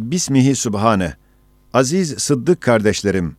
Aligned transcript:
Bismihi 0.00 0.56
Subhane. 0.56 1.14
Aziz 1.74 2.14
Sıddık 2.18 2.60
kardeşlerim, 2.60 3.36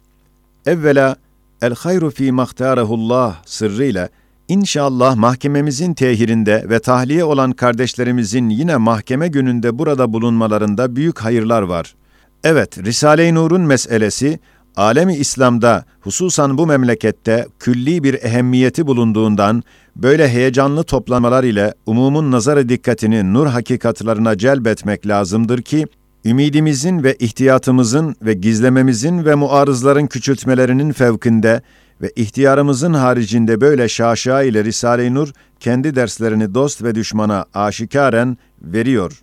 evvela 0.65 1.15
el 1.61 1.75
hayru 1.75 2.11
fi 2.11 2.31
mahtarehullah 2.31 3.35
sırrıyla 3.45 4.09
İnşallah 4.47 5.15
mahkememizin 5.15 5.93
tehirinde 5.93 6.65
ve 6.69 6.79
tahliye 6.79 7.23
olan 7.23 7.51
kardeşlerimizin 7.51 8.49
yine 8.49 8.77
mahkeme 8.77 9.27
gününde 9.27 9.79
burada 9.79 10.13
bulunmalarında 10.13 10.95
büyük 10.95 11.19
hayırlar 11.19 11.61
var. 11.61 11.95
Evet, 12.43 12.77
Risale-i 12.77 13.35
Nur'un 13.35 13.61
meselesi, 13.61 14.39
alemi 14.75 15.15
İslam'da, 15.15 15.85
hususan 16.01 16.57
bu 16.57 16.67
memlekette 16.67 17.47
külli 17.59 18.03
bir 18.03 18.13
ehemmiyeti 18.13 18.87
bulunduğundan, 18.87 19.63
böyle 19.95 20.29
heyecanlı 20.29 20.83
toplamalar 20.83 21.43
ile 21.43 21.73
umumun 21.85 22.31
nazarı 22.31 22.69
dikkatini 22.69 23.33
nur 23.33 23.47
hakikatlarına 23.47 24.37
celbetmek 24.37 25.07
lazımdır 25.07 25.61
ki, 25.61 25.87
ümidimizin 26.25 27.03
ve 27.03 27.15
ihtiyatımızın 27.15 28.15
ve 28.21 28.33
gizlememizin 28.33 29.25
ve 29.25 29.35
muarızların 29.35 30.07
küçültmelerinin 30.07 30.91
fevkinde 30.91 31.61
ve 32.01 32.11
ihtiyarımızın 32.15 32.93
haricinde 32.93 33.61
böyle 33.61 33.89
şaşa 33.89 34.43
ile 34.43 34.63
Risale-i 34.63 35.13
Nur 35.13 35.31
kendi 35.59 35.95
derslerini 35.95 36.53
dost 36.53 36.83
ve 36.83 36.95
düşmana 36.95 37.45
aşikaren 37.53 38.37
veriyor. 38.61 39.21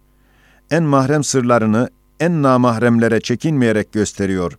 En 0.70 0.82
mahrem 0.82 1.24
sırlarını 1.24 1.90
en 2.20 2.42
namahremlere 2.42 3.20
çekinmeyerek 3.20 3.92
gösteriyor. 3.92 4.58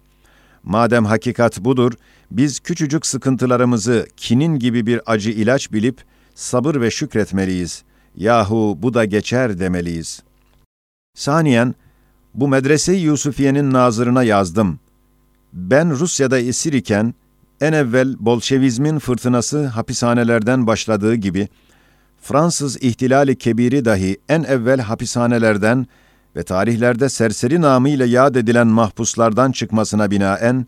Madem 0.63 1.05
hakikat 1.05 1.59
budur, 1.59 1.93
biz 2.31 2.59
küçücük 2.59 3.05
sıkıntılarımızı 3.05 4.07
kinin 4.17 4.59
gibi 4.59 4.85
bir 4.85 5.01
acı 5.05 5.31
ilaç 5.31 5.71
bilip 5.71 6.01
sabır 6.35 6.81
ve 6.81 6.91
şükretmeliyiz. 6.91 7.83
Yahu 8.15 8.77
bu 8.81 8.93
da 8.93 9.05
geçer 9.05 9.59
demeliyiz. 9.59 10.23
Saniyen, 11.15 11.75
bu 12.33 12.47
medrese-i 12.47 12.99
Yusufiye'nin 12.99 13.73
nazırına 13.73 14.23
yazdım. 14.23 14.79
Ben 15.53 15.91
Rusya'da 15.91 16.39
esir 16.39 16.73
iken, 16.73 17.13
en 17.61 17.73
evvel 17.73 18.15
Bolşevizmin 18.19 18.99
fırtınası 18.99 19.65
hapishanelerden 19.65 20.67
başladığı 20.67 21.15
gibi, 21.15 21.47
Fransız 22.21 22.83
ihtilali 22.83 23.37
kebiri 23.37 23.85
dahi 23.85 24.17
en 24.29 24.43
evvel 24.43 24.79
hapishanelerden 24.79 25.87
ve 26.35 26.43
tarihlerde 26.43 27.09
serseri 27.09 27.61
namıyla 27.61 28.05
yad 28.05 28.35
edilen 28.35 28.67
mahpuslardan 28.67 29.51
çıkmasına 29.51 30.11
binaen, 30.11 30.67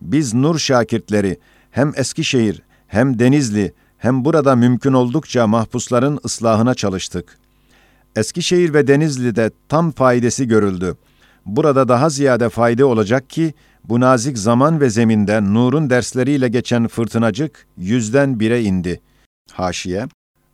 biz 0.00 0.34
Nur 0.34 0.58
şakirtleri 0.58 1.38
hem 1.70 1.92
Eskişehir 1.96 2.62
hem 2.86 3.18
Denizli 3.18 3.74
hem 3.98 4.24
burada 4.24 4.56
mümkün 4.56 4.92
oldukça 4.92 5.46
mahpusların 5.46 6.20
ıslahına 6.24 6.74
çalıştık. 6.74 7.38
Eskişehir 8.16 8.74
ve 8.74 8.86
Denizli'de 8.86 9.50
tam 9.68 9.90
faydası 9.90 10.44
görüldü. 10.44 10.96
Burada 11.46 11.88
daha 11.88 12.10
ziyade 12.10 12.48
fayda 12.48 12.86
olacak 12.86 13.30
ki, 13.30 13.54
bu 13.84 14.00
nazik 14.00 14.38
zaman 14.38 14.80
ve 14.80 14.90
zeminde 14.90 15.44
Nur'un 15.44 15.90
dersleriyle 15.90 16.48
geçen 16.48 16.88
fırtınacık 16.88 17.66
yüzden 17.76 18.40
bire 18.40 18.62
indi. 18.62 19.00
Haşiye, 19.52 20.06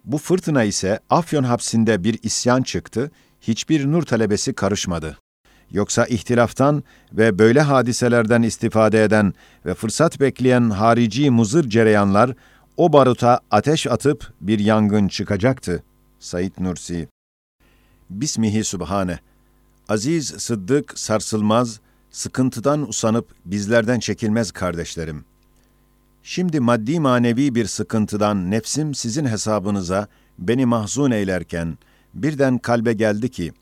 bu 0.05 0.19
fırtına 0.19 0.65
ise 0.65 0.99
Afyon 1.11 1.45
hapsinde 1.45 2.05
bir 2.05 2.19
isyan 2.23 2.63
çıktı, 2.63 3.11
hiçbir 3.41 3.93
Nur 3.93 4.03
talebesi 4.03 4.53
karışmadı. 4.53 5.19
Yoksa 5.71 6.07
ihtilaftan 6.07 6.83
ve 7.13 7.39
böyle 7.39 7.61
hadiselerden 7.61 8.43
istifade 8.43 9.05
eden 9.05 9.35
ve 9.67 9.75
fırsat 9.75 10.21
bekleyen 10.21 10.71
harici 10.71 11.31
muzır 11.31 11.69
cereyanlar 11.69 12.35
o 12.77 12.93
baruta 12.93 13.41
ateş 13.51 13.87
atıp 13.87 14.33
bir 14.41 14.59
yangın 14.59 15.09
çıkacaktı. 15.09 15.83
Said 16.19 16.53
Nursi 16.61 17.09
Bismihi 18.11 18.65
Subhane 18.65 19.19
Aziz 19.89 20.27
Sıddık 20.27 20.99
sarsılmaz, 20.99 21.81
sıkıntıdan 22.11 22.89
usanıp 22.89 23.35
bizlerden 23.45 24.01
çekilmez 24.01 24.51
kardeşlerim. 24.51 25.25
Şimdi 26.23 26.61
maddi 26.61 27.01
manevi 27.01 27.55
bir 27.55 27.67
sıkıntıdan 27.67 28.51
nefsim 28.51 28.95
sizin 28.95 29.25
hesabınıza 29.25 30.09
beni 30.39 30.67
mahzun 30.67 31.11
eylerken 31.11 31.79
birden 32.15 32.59
kalbe 32.59 32.93
geldi 32.93 33.31
ki, 33.31 33.53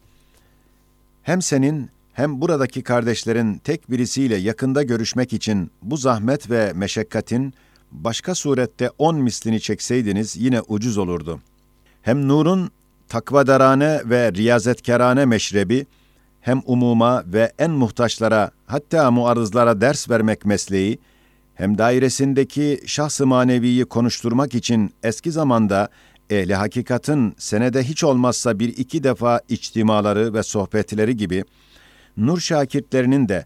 hem 1.22 1.42
senin 1.42 1.90
hem 2.12 2.40
buradaki 2.40 2.82
kardeşlerin 2.82 3.58
tek 3.58 3.90
birisiyle 3.90 4.36
yakında 4.36 4.82
görüşmek 4.82 5.32
için 5.32 5.70
bu 5.82 5.96
zahmet 5.96 6.50
ve 6.50 6.72
meşakkatin 6.72 7.54
başka 7.92 8.34
surette 8.34 8.90
on 8.98 9.16
mislini 9.16 9.60
çekseydiniz 9.60 10.36
yine 10.36 10.60
ucuz 10.60 10.98
olurdu. 10.98 11.40
Hem 12.02 12.28
nurun 12.28 12.70
takvadarane 13.08 14.00
ve 14.04 14.32
riyazetkarane 14.32 15.24
meşrebi, 15.24 15.86
hem 16.40 16.62
umuma 16.66 17.24
ve 17.26 17.52
en 17.58 17.70
muhtaçlara 17.70 18.50
hatta 18.66 19.10
muarızlara 19.10 19.80
ders 19.80 20.10
vermek 20.10 20.44
mesleği, 20.44 20.98
hem 21.54 21.78
dairesindeki 21.78 22.80
şahs-ı 22.86 23.26
maneviyi 23.26 23.84
konuşturmak 23.84 24.54
için 24.54 24.90
eski 25.02 25.32
zamanda 25.32 25.88
ehli 26.30 26.54
hakikatın 26.54 27.34
senede 27.38 27.82
hiç 27.82 28.04
olmazsa 28.04 28.58
bir 28.58 28.68
iki 28.68 29.04
defa 29.04 29.40
içtimaları 29.48 30.34
ve 30.34 30.42
sohbetleri 30.42 31.16
gibi, 31.16 31.44
nur 32.16 32.40
şakirtlerinin 32.40 33.28
de 33.28 33.44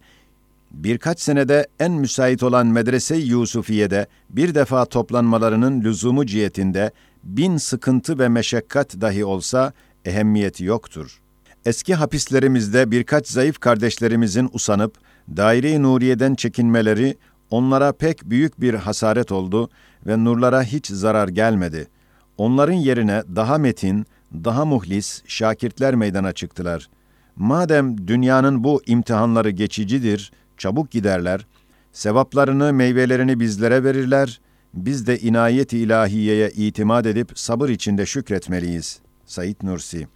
birkaç 0.70 1.20
senede 1.20 1.66
en 1.81 1.93
müsait 1.93 2.43
olan 2.43 2.66
Medrese-i 2.66 3.28
Yusufiye'de 3.28 4.06
bir 4.31 4.54
defa 4.54 4.84
toplanmalarının 4.84 5.81
lüzumu 5.81 6.26
cihetinde 6.26 6.91
bin 7.25 7.56
sıkıntı 7.56 8.19
ve 8.19 8.28
meşakkat 8.28 9.00
dahi 9.00 9.25
olsa 9.25 9.72
ehemmiyeti 10.04 10.64
yoktur. 10.64 11.20
Eski 11.66 11.94
hapislerimizde 11.94 12.91
birkaç 12.91 13.28
zayıf 13.28 13.58
kardeşlerimizin 13.58 14.50
usanıp 14.53 14.94
daire-i 15.36 15.82
Nuriye'den 15.82 16.34
çekinmeleri 16.34 17.16
onlara 17.50 17.92
pek 17.92 18.25
büyük 18.25 18.60
bir 18.60 18.75
hasaret 18.75 19.32
oldu 19.32 19.70
ve 20.06 20.25
nurlara 20.25 20.62
hiç 20.62 20.86
zarar 20.86 21.28
gelmedi. 21.28 21.88
Onların 22.36 22.72
yerine 22.72 23.22
daha 23.37 23.58
metin, 23.58 24.06
daha 24.34 24.64
muhlis 24.64 25.22
şakirtler 25.26 25.94
meydana 25.94 26.32
çıktılar. 26.32 26.88
Madem 27.37 28.08
dünyanın 28.08 28.64
bu 28.64 28.82
imtihanları 28.87 29.50
geçicidir, 29.50 30.32
çabuk 30.58 30.91
giderler, 30.91 31.47
sevaplarını, 31.92 32.72
meyvelerini 32.72 33.41
bizlere 33.41 33.84
verirler, 33.84 34.41
biz 34.75 35.06
de 35.06 35.19
inayet-i 35.19 35.78
ilahiyeye 35.78 36.50
itimat 36.50 37.06
edip 37.06 37.32
sabır 37.34 37.69
içinde 37.69 38.06
şükretmeliyiz. 38.06 38.98
Said 39.26 39.56
Nursi 39.62 40.08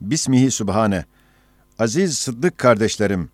Bismihi 0.00 0.50
Sübhane. 0.50 1.04
Aziz 1.78 2.18
Sıddık 2.18 2.58
kardeşlerim, 2.58 3.28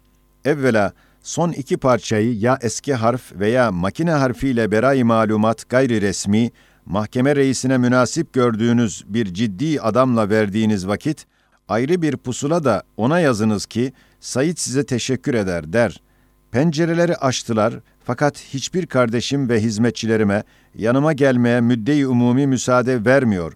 evvela 0.44 0.92
son 1.22 1.52
iki 1.52 1.76
parçayı 1.76 2.38
ya 2.38 2.58
eski 2.62 2.94
harf 2.94 3.32
veya 3.32 3.72
makine 3.72 4.10
harfiyle 4.10 4.70
beray 4.70 5.02
malumat 5.02 5.68
gayri 5.68 6.00
resmi, 6.02 6.50
mahkeme 6.86 7.36
reisine 7.36 7.78
münasip 7.78 8.32
gördüğünüz 8.32 9.04
bir 9.06 9.34
ciddi 9.34 9.80
adamla 9.80 10.30
verdiğiniz 10.30 10.86
vakit, 10.86 11.26
ayrı 11.68 12.02
bir 12.02 12.16
pusula 12.16 12.64
da 12.64 12.82
ona 12.96 13.20
yazınız 13.20 13.66
ki, 13.66 13.92
Said 14.20 14.56
size 14.56 14.86
teşekkür 14.86 15.34
eder 15.34 15.72
der. 15.72 16.02
Pencereleri 16.50 17.16
açtılar 17.16 17.74
fakat 18.04 18.38
hiçbir 18.38 18.86
kardeşim 18.86 19.48
ve 19.48 19.60
hizmetçilerime 19.60 20.42
yanıma 20.74 21.12
gelmeye 21.12 21.60
müdde-i 21.60 22.06
umumi 22.06 22.46
müsaade 22.46 23.04
vermiyor. 23.04 23.52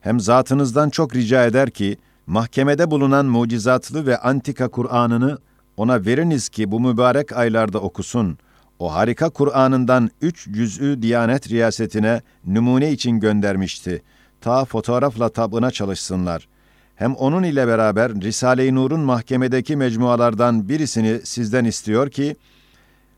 Hem 0.00 0.20
zatınızdan 0.20 0.90
çok 0.90 1.14
rica 1.14 1.46
eder 1.46 1.70
ki, 1.70 1.96
mahkemede 2.26 2.90
bulunan 2.90 3.26
mucizatlı 3.26 4.06
ve 4.06 4.18
antika 4.18 4.68
Kur'an'ını 4.68 5.38
ona 5.76 6.04
veriniz 6.04 6.48
ki 6.48 6.70
bu 6.70 6.80
mübarek 6.80 7.32
aylarda 7.32 7.78
okusun. 7.78 8.38
O 8.78 8.94
harika 8.94 9.30
Kur'an'ından 9.30 10.10
üç 10.20 10.48
cüz'ü 10.48 11.02
Diyanet 11.02 11.50
riyasetine 11.50 12.22
numune 12.46 12.92
için 12.92 13.20
göndermişti. 13.20 14.02
Ta 14.40 14.64
fotoğrafla 14.64 15.28
tabına 15.28 15.70
çalışsınlar. 15.70 16.48
Hem 16.96 17.14
onun 17.14 17.42
ile 17.42 17.66
beraber 17.66 18.14
Risale-i 18.14 18.74
Nur'un 18.74 19.00
mahkemedeki 19.00 19.76
mecmualardan 19.76 20.68
birisini 20.68 21.20
sizden 21.24 21.64
istiyor 21.64 22.10
ki, 22.10 22.36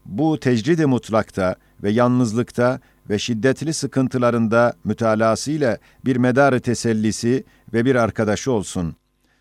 bu 0.08 0.40
tecrid-i 0.40 0.86
mutlakta 0.86 1.56
ve 1.82 1.90
yalnızlıkta 1.90 2.80
ve 3.10 3.18
şiddetli 3.18 3.74
sıkıntılarında 3.74 4.72
mütalasıyla 4.84 5.78
bir 6.04 6.16
medarı 6.16 6.60
tesellisi 6.60 7.44
ve 7.72 7.84
bir 7.84 7.94
arkadaşı 7.94 8.52
olsun. 8.52 8.96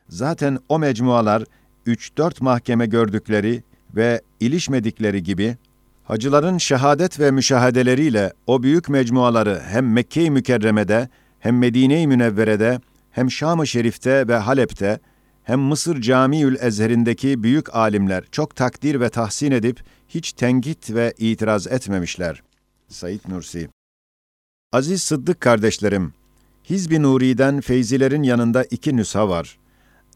Zaten 0.09 0.59
o 0.69 0.79
mecmualar 0.79 1.43
3-4 1.87 2.43
mahkeme 2.43 2.85
gördükleri 2.85 3.63
ve 3.95 4.21
ilişmedikleri 4.39 5.23
gibi 5.23 5.57
hacıların 6.03 6.57
şehadet 6.57 7.19
ve 7.19 7.31
müşahedeleriyle 7.31 8.33
o 8.47 8.63
büyük 8.63 8.89
mecmuaları 8.89 9.61
hem 9.67 9.93
Mekke-i 9.93 10.31
Mükerreme'de 10.31 11.09
hem 11.39 11.57
Medine-i 11.57 12.07
Münevvere'de 12.07 12.79
hem 13.11 13.31
Şam-ı 13.31 13.67
Şerif'te 13.67 14.27
ve 14.27 14.35
Halep'te 14.35 14.99
hem 15.47 15.59
Mısır 15.59 16.01
Camiül 16.01 16.55
Ezher'indeki 16.59 17.43
büyük 17.43 17.75
alimler 17.75 18.23
çok 18.31 18.55
takdir 18.55 18.99
ve 18.99 19.09
tahsin 19.09 19.51
edip 19.51 19.83
hiç 20.09 20.33
tenkit 20.33 20.93
ve 20.93 21.13
itiraz 21.17 21.67
etmemişler. 21.67 22.43
Said 22.87 23.19
Nursi 23.27 23.69
Aziz 24.71 25.03
Sıddık 25.03 25.41
kardeşlerim, 25.41 26.13
Hizb-i 26.69 27.01
Nuri'den 27.01 27.61
feyzilerin 27.61 28.23
yanında 28.23 28.63
iki 28.63 28.97
nüsha 28.97 29.29
var. 29.29 29.57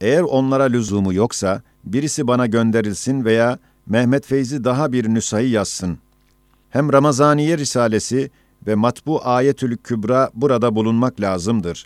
Eğer 0.01 0.22
onlara 0.22 0.63
lüzumu 0.63 1.13
yoksa, 1.13 1.62
birisi 1.83 2.28
bana 2.28 2.48
gönderilsin 2.48 3.25
veya 3.25 3.60
Mehmet 3.86 4.25
Feyzi 4.25 4.63
daha 4.63 4.92
bir 4.92 5.10
nüshayı 5.10 5.50
yazsın. 5.50 5.98
Hem 6.69 6.94
Ramazaniye 6.94 7.57
Risalesi 7.57 8.31
ve 8.68 8.75
Matbu 8.75 9.22
Ayetül 9.24 9.78
Kübra 9.78 10.30
burada 10.33 10.75
bulunmak 10.75 11.22
lazımdır. 11.22 11.86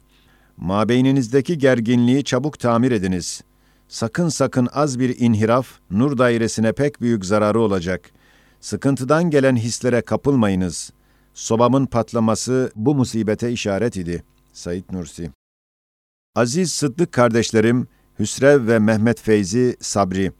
Mabeyninizdeki 0.58 1.58
gerginliği 1.58 2.24
çabuk 2.24 2.60
tamir 2.60 2.92
ediniz. 2.92 3.42
Sakın 3.88 4.30
sakın 4.30 4.68
az 4.74 5.00
bir 5.00 5.20
inhiraf, 5.20 5.68
nur 5.92 6.18
dairesine 6.18 6.74
pek 6.74 7.02
büyük 7.02 7.26
zararı 7.26 7.60
olacak. 7.60 8.12
Sıkıntıdan 8.62 9.30
gelen 9.30 9.56
hislere 9.56 10.02
kapılmayınız. 10.02 10.92
Sobamın 11.34 11.86
patlaması 11.86 12.72
bu 12.76 12.96
musibete 12.96 13.52
işaret 13.52 13.98
idi. 13.98 14.24
Said 14.54 14.84
Nursi 14.92 15.32
Aziz 16.36 16.74
Sıddık 16.74 17.12
kardeşlerim, 17.12 17.88
Hüsrev 18.20 18.68
ve 18.68 18.80
Mehmet 18.80 19.22
Feyzi 19.22 19.76
Sabri, 19.80 20.32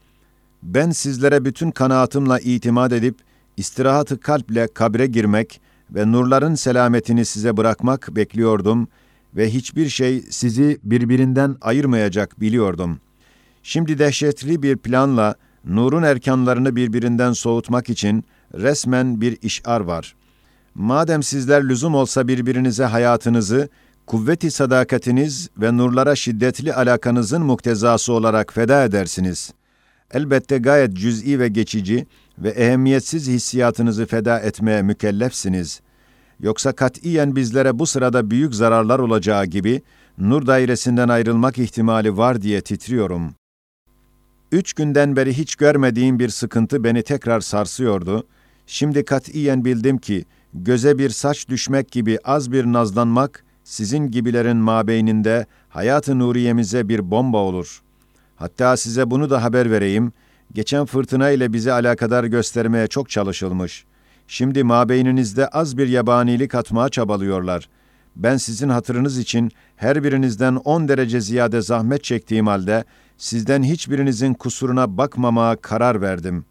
ben 0.64 0.92
sizlere 0.92 1.46
bütün 1.46 1.72
kanaatimle 1.72 2.42
itimat 2.42 2.94
edip, 2.94 3.16
istirahatı 3.58 4.20
kalple 4.20 4.68
kabre 4.68 5.08
girmek 5.08 5.62
ve 5.92 6.12
nurların 6.12 6.56
selametini 6.56 7.26
size 7.26 7.58
bırakmak 7.58 8.10
bekliyordum 8.16 8.88
ve 9.36 9.50
hiçbir 9.50 9.90
şey 9.90 10.24
sizi 10.30 10.80
birbirinden 10.84 11.56
ayırmayacak 11.62 12.42
biliyordum. 12.42 13.00
Şimdi 13.64 14.00
dehşetli 14.00 14.64
bir 14.64 14.78
planla 14.78 15.36
nurun 15.66 16.04
erkanlarını 16.04 16.76
birbirinden 16.76 17.34
soğutmak 17.34 17.90
için 17.90 18.26
resmen 18.54 19.22
bir 19.22 19.38
işar 19.42 19.82
var. 19.82 20.16
Madem 20.76 21.24
sizler 21.24 21.70
lüzum 21.70 21.96
olsa 21.96 22.28
birbirinize 22.28 22.84
hayatınızı, 22.86 23.70
kuvveti 24.06 24.52
sadakatiniz 24.52 25.50
ve 25.58 25.78
nurlara 25.78 26.16
şiddetli 26.16 26.74
alakanızın 26.74 27.42
muktezası 27.42 28.14
olarak 28.14 28.54
feda 28.54 28.84
edersiniz. 28.84 29.54
Elbette 30.12 30.58
gayet 30.58 30.94
cüz'i 30.94 31.40
ve 31.40 31.48
geçici 31.48 32.08
ve 32.38 32.50
ehemmiyetsiz 32.50 33.28
hissiyatınızı 33.28 34.06
feda 34.06 34.40
etmeye 34.40 34.82
mükellefsiniz. 34.82 35.82
Yoksa 36.40 36.72
katiyen 36.72 37.36
bizlere 37.36 37.80
bu 37.80 37.86
sırada 37.86 38.32
büyük 38.32 38.56
zararlar 38.56 39.00
olacağı 39.00 39.46
gibi, 39.46 39.82
nur 40.18 40.48
dairesinden 40.48 41.10
ayrılmak 41.10 41.58
ihtimali 41.58 42.18
var 42.18 42.42
diye 42.42 42.62
titriyorum. 42.62 43.34
Üç 44.52 44.74
günden 44.74 45.16
beri 45.16 45.38
hiç 45.38 45.56
görmediğim 45.56 46.20
bir 46.20 46.30
sıkıntı 46.30 46.84
beni 46.84 47.04
tekrar 47.04 47.40
sarsıyordu. 47.40 48.28
Şimdi 48.68 49.06
katiyen 49.06 49.66
bildim 49.66 49.98
ki, 49.98 50.26
göze 50.54 50.98
bir 50.98 51.10
saç 51.10 51.50
düşmek 51.50 51.92
gibi 51.92 52.20
az 52.24 52.52
bir 52.52 52.66
nazlanmak, 52.66 53.44
sizin 53.64 54.12
gibilerin 54.12 54.58
mabeyninde 54.58 55.46
hayat-ı 55.70 56.20
nuriyemize 56.20 56.90
bir 56.90 57.12
bomba 57.12 57.38
olur. 57.38 57.82
Hatta 58.36 58.78
size 58.78 59.12
bunu 59.12 59.30
da 59.30 59.44
haber 59.44 59.72
vereyim, 59.72 60.12
geçen 60.54 60.86
fırtına 60.86 61.30
ile 61.30 61.54
bizi 61.54 61.72
alakadar 61.72 62.24
göstermeye 62.24 62.88
çok 62.88 63.10
çalışılmış. 63.10 63.86
Şimdi 64.28 64.64
mabeyninizde 64.64 65.48
az 65.48 65.78
bir 65.78 65.88
yabanilik 65.88 66.56
atmaya 66.56 66.90
çabalıyorlar. 66.90 67.70
Ben 68.16 68.38
sizin 68.38 68.70
hatırınız 68.70 69.18
için 69.18 69.52
her 69.76 70.04
birinizden 70.04 70.56
on 70.56 70.88
derece 70.88 71.22
ziyade 71.22 71.62
zahmet 71.62 72.04
çektiğim 72.04 72.48
halde, 72.48 72.84
sizden 73.18 73.64
hiçbirinizin 73.64 74.34
kusuruna 74.34 74.98
bakmamaya 74.98 75.56
karar 75.56 76.02
verdim. 76.02 76.46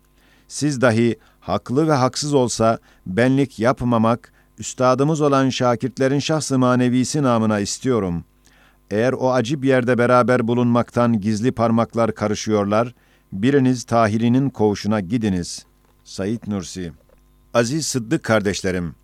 Siz 0.49 0.81
dahi 0.81 1.19
haklı 1.41 1.89
ve 1.89 1.93
haksız 1.93 2.35
olsa 2.35 2.79
benlik 3.07 3.59
yapmamak, 3.59 4.33
üstadımız 4.59 5.21
olan 5.21 5.49
şakirtlerin 5.49 6.19
şahsı 6.19 6.59
manevisi 6.59 7.23
namına 7.23 7.61
istiyorum. 7.61 8.25
Eğer 8.91 9.13
o 9.13 9.33
acip 9.33 9.65
yerde 9.65 9.99
beraber 9.99 10.49
bulunmaktan 10.49 11.21
gizli 11.21 11.53
parmaklar 11.53 12.15
karışıyorlar, 12.15 12.95
biriniz 13.33 13.85
Tahiri'nin 13.85 14.51
koğuşuna 14.51 15.01
gidiniz. 15.01 15.67
Said 16.05 16.43
Nursi 16.47 16.93
Aziz 17.55 17.87
Sıddık 17.87 18.23
kardeşlerim, 18.23 18.95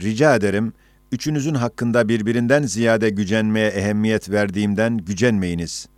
rica 0.00 0.36
ederim, 0.36 0.72
üçünüzün 1.12 1.54
hakkında 1.54 2.08
birbirinden 2.08 2.62
ziyade 2.62 3.10
gücenmeye 3.10 3.68
ehemmiyet 3.68 4.30
verdiğimden 4.30 4.96
gücenmeyiniz. 4.96 5.88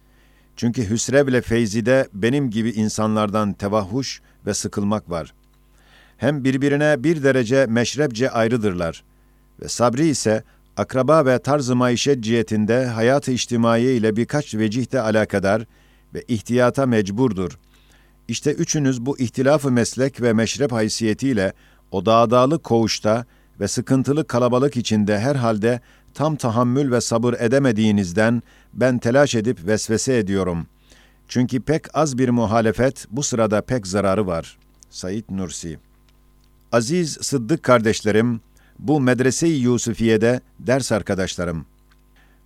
Çünkü 0.57 0.91
Hüsrev 0.91 1.29
ile 1.29 1.43
Feyzi'de 1.43 2.09
benim 2.13 2.51
gibi 2.51 2.71
insanlardan 2.71 3.53
tevahhuş 3.53 4.21
ve 4.47 4.55
sıkılmak 4.55 5.11
var. 5.11 5.35
Hem 6.17 6.45
birbirine 6.45 7.05
bir 7.05 7.23
derece 7.23 7.67
meşrebce 7.67 8.31
ayrıdırlar. 8.31 9.05
Ve 9.63 9.69
Sabri 9.69 10.07
ise 10.07 10.43
akraba 10.77 11.27
ve 11.27 11.39
tarz-ı 11.39 11.77
maişet 11.77 12.25
cihetinde 12.25 12.87
hayat-ı 12.87 13.33
içtimai 13.33 13.83
ile 13.83 14.17
birkaç 14.17 14.55
vecihte 14.55 15.01
alakadar 15.01 15.67
ve 16.15 16.25
ihtiyata 16.29 16.87
mecburdur. 16.87 17.59
İşte 18.29 18.53
üçünüz 18.53 19.07
bu 19.07 19.19
ihtilafı 19.19 19.71
meslek 19.71 20.23
ve 20.23 20.33
meşrep 20.33 20.73
haysiyetiyle 20.73 21.53
o 21.91 22.07
dağdağlı 22.07 22.59
koğuşta 22.59 23.25
ve 23.61 23.69
sıkıntılı 23.69 24.27
kalabalık 24.27 24.77
içinde 24.77 25.19
herhalde 25.19 25.81
tam 26.15 26.37
tahammül 26.37 26.91
ve 26.91 27.01
sabır 27.01 27.35
edemediğinizden 27.35 28.43
ben 28.75 28.99
telaş 28.99 29.35
edip 29.35 29.67
vesvese 29.67 30.19
ediyorum. 30.19 30.67
Çünkü 31.29 31.61
pek 31.61 31.97
az 31.97 32.19
bir 32.19 32.29
muhalefet 32.29 33.07
bu 33.11 33.23
sırada 33.23 33.61
pek 33.63 33.87
zararı 33.87 34.27
var. 34.27 34.59
Said 34.91 35.25
Nursi 35.31 35.79
Aziz 36.73 37.19
Sıddık 37.21 37.63
kardeşlerim, 37.63 38.41
bu 38.79 39.01
medrese-i 39.01 39.61
Yusufiye'de 39.61 40.41
ders 40.59 40.93
arkadaşlarım. 40.93 41.67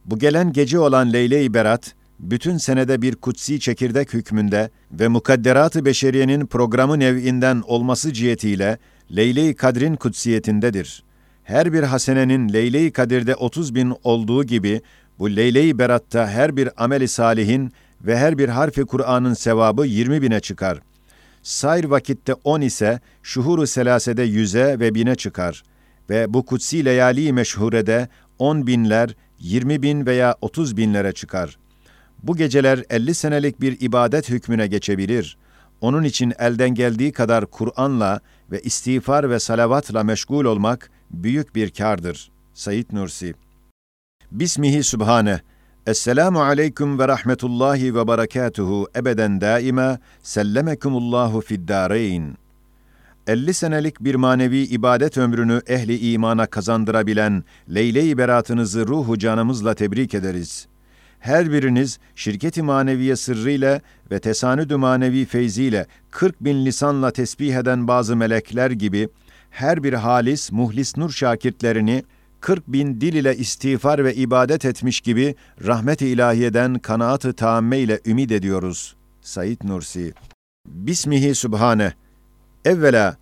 Bu 0.04 0.19
gelen 0.19 0.52
gece 0.52 0.78
olan 0.78 1.12
Leyle-i 1.12 1.54
Berat, 1.54 1.94
bütün 2.19 2.56
senede 2.56 3.02
bir 3.02 3.16
kutsi 3.16 3.60
çekirdek 3.60 4.14
hükmünde 4.14 4.70
ve 4.92 5.08
mukadderat-ı 5.08 5.84
beşeriyenin 5.84 6.46
programı 6.46 6.98
nev'inden 6.98 7.62
olması 7.66 8.12
cihetiyle 8.12 8.78
Leyle-i 9.17 9.55
Kadr'in 9.55 9.97
kutsiyetindedir. 9.97 11.03
Her 11.45 11.73
bir 11.73 11.83
hasenenin 11.83 12.53
Leyle-i 12.53 12.93
Kadir'de 12.93 13.35
30 13.35 13.75
bin 13.75 13.95
olduğu 14.05 14.45
gibi, 14.45 14.81
bu 15.19 15.37
Leyle-i 15.37 15.79
Berat'ta 15.79 16.29
her 16.29 16.57
bir 16.57 16.85
ameli 16.85 17.09
salihin 17.09 17.73
ve 18.03 18.19
her 18.19 18.39
bir 18.39 18.49
harfi 18.49 18.85
Kur'an'ın 18.85 19.35
sevabı 19.35 19.87
20 19.87 20.23
bine 20.23 20.41
çıkar. 20.41 20.79
Sair 21.43 21.85
vakitte 21.85 22.35
10 22.35 22.61
ise 22.61 23.01
şuhuru 23.23 23.67
selasede 23.67 24.23
yüze 24.23 24.81
ve 24.81 24.95
bine 24.95 25.15
çıkar. 25.15 25.62
Ve 26.11 26.35
bu 26.35 26.45
kutsi 26.47 26.85
leyali 26.85 27.33
meşhurede 27.33 28.09
10 28.39 28.67
binler, 28.67 29.17
20 29.39 29.83
bin 29.83 30.07
veya 30.07 30.37
30 30.41 30.77
binlere 30.77 31.12
çıkar. 31.12 31.59
Bu 32.23 32.37
geceler 32.37 32.85
50 32.91 33.15
senelik 33.15 33.61
bir 33.61 33.81
ibadet 33.81 34.29
hükmüne 34.29 34.67
geçebilir. 34.67 35.37
Onun 35.81 36.03
için 36.03 36.32
elden 36.38 36.75
geldiği 36.75 37.12
kadar 37.12 37.47
Kur'an'la 37.47 38.21
ve 38.50 38.61
istiğfar 38.61 39.31
ve 39.31 39.38
salavatla 39.38 40.04
meşgul 40.04 40.45
olmak 40.45 40.90
büyük 41.11 41.54
bir 41.54 41.71
kardır. 41.71 42.31
Said 42.54 42.87
Nursi 42.93 43.35
Bismihi 44.33 44.83
Sübhane 44.83 45.40
Esselamu 45.87 46.43
aleyküm 46.43 46.99
ve 46.99 47.09
rahmetullahi 47.09 47.95
ve 47.95 48.09
berekatuhu 48.09 48.88
ebeden 48.97 49.40
daima 49.40 49.99
sellemekumullahu 50.23 51.40
fiddâreyn. 51.40 52.37
50 53.26 53.54
senelik 53.54 54.00
bir 54.00 54.14
manevi 54.14 54.59
ibadet 54.59 55.19
ömrünü 55.19 55.61
ehli 55.66 56.12
imana 56.12 56.47
kazandırabilen 56.47 57.45
leyle-i 57.75 58.19
beratınızı 58.19 58.87
ruhu 58.87 59.19
canımızla 59.19 59.75
tebrik 59.75 60.14
ederiz. 60.14 60.66
Her 61.21 61.53
biriniz 61.53 61.99
şirketi 62.15 62.62
maneviye 62.62 63.17
sırrıyla 63.17 63.81
ve 64.11 64.19
tesanüdü 64.19 64.77
manevi 64.77 65.25
feyziyle 65.25 65.87
40 66.11 66.45
bin 66.45 66.67
lisanla 66.67 67.11
tesbih 67.11 67.55
eden 67.55 67.89
bazı 67.89 68.17
melekler 68.17 68.71
gibi 68.71 69.09
her 69.50 69.83
bir 69.83 69.93
halis, 69.93 70.53
muhlis 70.53 70.97
nur 70.97 71.11
şakirtlerini 71.11 72.05
40 72.41 72.69
bin 72.69 73.00
dil 73.00 73.15
ile 73.15 73.37
istiğfar 73.37 74.05
ve 74.05 74.15
ibadet 74.15 74.65
etmiş 74.65 75.00
gibi 75.00 75.35
rahmet-i 75.67 76.07
ilahiyeden 76.07 76.79
kanaat-ı 76.79 77.33
taamme 77.33 77.79
ile 77.79 78.00
ümid 78.07 78.31
ediyoruz. 78.31 78.97
Said 79.21 79.59
Nursi 79.65 80.12
Bismihi 80.67 81.35
Sübhane 81.35 81.93
Evvela, 82.65 83.17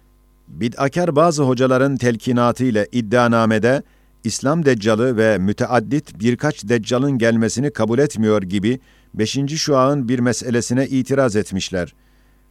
bid'akar 0.48 1.16
bazı 1.16 1.42
hocaların 1.42 1.96
telkinatı 1.96 2.64
ile 2.64 2.88
iddianamede 2.92 3.82
İslam 4.23 4.65
deccalı 4.65 5.17
ve 5.17 5.37
müteaddit 5.37 6.19
birkaç 6.19 6.63
deccalın 6.63 7.17
gelmesini 7.17 7.71
kabul 7.71 7.99
etmiyor 7.99 8.41
gibi 8.41 8.79
beşinci 9.13 9.57
şuağın 9.57 10.09
bir 10.09 10.19
meselesine 10.19 10.87
itiraz 10.87 11.35
etmişler. 11.35 11.93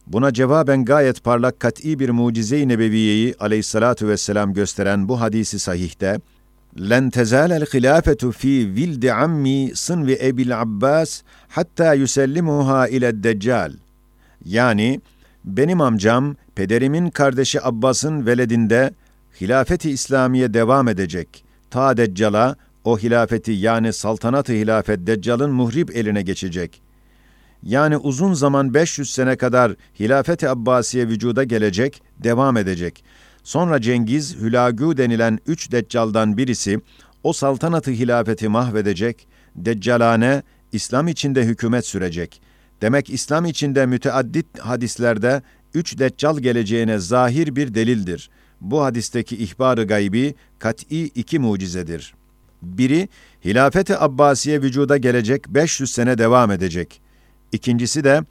Buna 0.07 0.33
cevaben 0.33 0.85
gayet 0.85 1.23
parlak 1.23 1.59
kat'i 1.59 1.99
bir 1.99 2.09
mucize-i 2.09 2.67
nebeviyeyi 2.67 3.35
aleyhissalatu 3.39 4.07
vesselam 4.07 4.53
gösteren 4.53 5.09
bu 5.09 5.21
hadisi 5.21 5.59
sahihte, 5.59 6.19
لن 6.91 7.11
تزال 7.11 7.51
الخلافة 7.51 8.31
في 8.39 8.53
ولد 8.77 9.05
عمي 9.05 9.59
صنو 9.75 10.07
أبي 10.29 10.43
العباس 10.43 11.23
hatta 11.49 11.93
yusellimuha 11.93 12.87
ile 12.87 13.23
deccal. 13.23 13.73
Yani 14.45 15.01
benim 15.45 15.81
amcam 15.81 16.35
pederimin 16.55 17.09
kardeşi 17.09 17.63
Abbas'ın 17.63 18.25
veledinde 18.25 18.93
hilafeti 19.41 19.91
İslamiye 19.91 20.53
devam 20.53 20.87
edecek. 20.87 21.43
Ta 21.70 21.96
Deccal'a 21.96 22.56
o 22.84 22.98
hilafeti 22.98 23.52
yani 23.52 23.92
saltanat-ı 23.92 24.52
hilafet 24.52 25.06
Deccal'ın 25.06 25.50
muhrib 25.50 25.88
eline 25.88 26.22
geçecek. 26.22 26.82
yani 27.62 27.96
uzun 27.96 28.34
zaman 28.34 28.74
500 28.74 29.10
sene 29.10 29.36
kadar 29.36 29.72
hilafet-i 30.00 30.48
Abbasiye 30.48 31.08
vücuda 31.08 31.44
gelecek, 31.44 32.02
devam 32.18 32.56
edecek. 32.56 33.04
Sonra 33.42 33.80
Cengiz, 33.80 34.36
Hülagü 34.36 34.96
denilen 34.96 35.38
üç 35.46 35.72
deccaldan 35.72 36.36
birisi, 36.36 36.80
o 37.22 37.32
saltanatı 37.32 37.90
hilafeti 37.90 38.48
mahvedecek, 38.48 39.26
deccalane, 39.56 40.42
İslam 40.72 41.08
içinde 41.08 41.44
hükümet 41.44 41.86
sürecek. 41.86 42.40
Demek 42.80 43.10
İslam 43.10 43.44
içinde 43.44 43.86
müteaddit 43.86 44.58
hadislerde 44.58 45.42
üç 45.74 45.98
deccal 45.98 46.38
geleceğine 46.38 46.98
zahir 46.98 47.56
bir 47.56 47.74
delildir. 47.74 48.30
Bu 48.60 48.82
hadisteki 48.82 49.36
ihbar-ı 49.36 49.86
gaybi 49.86 50.34
kat'i 50.58 51.04
iki 51.04 51.38
mucizedir. 51.38 52.14
Biri, 52.62 53.08
hilafeti 53.44 53.98
Abbasiye 53.98 54.62
vücuda 54.62 54.96
gelecek 54.96 55.48
500 55.48 55.90
sene 55.90 56.18
devam 56.18 56.50
edecek. 56.50 57.00
İkincisi 57.52 58.04
de, 58.04 58.22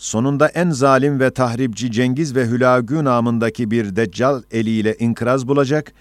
sonunda 0.00 0.48
en 0.48 0.70
zalim 0.70 1.20
ve 1.20 1.30
tahripçi 1.30 1.90
Cengiz 1.90 2.36
ve 2.36 2.46
Hülagü 2.46 3.04
namındaki 3.04 3.70
bir 3.70 3.96
deccal 3.96 4.42
eliyle 4.50 4.96
inkraz 4.98 5.48
bulacak, 5.48 5.92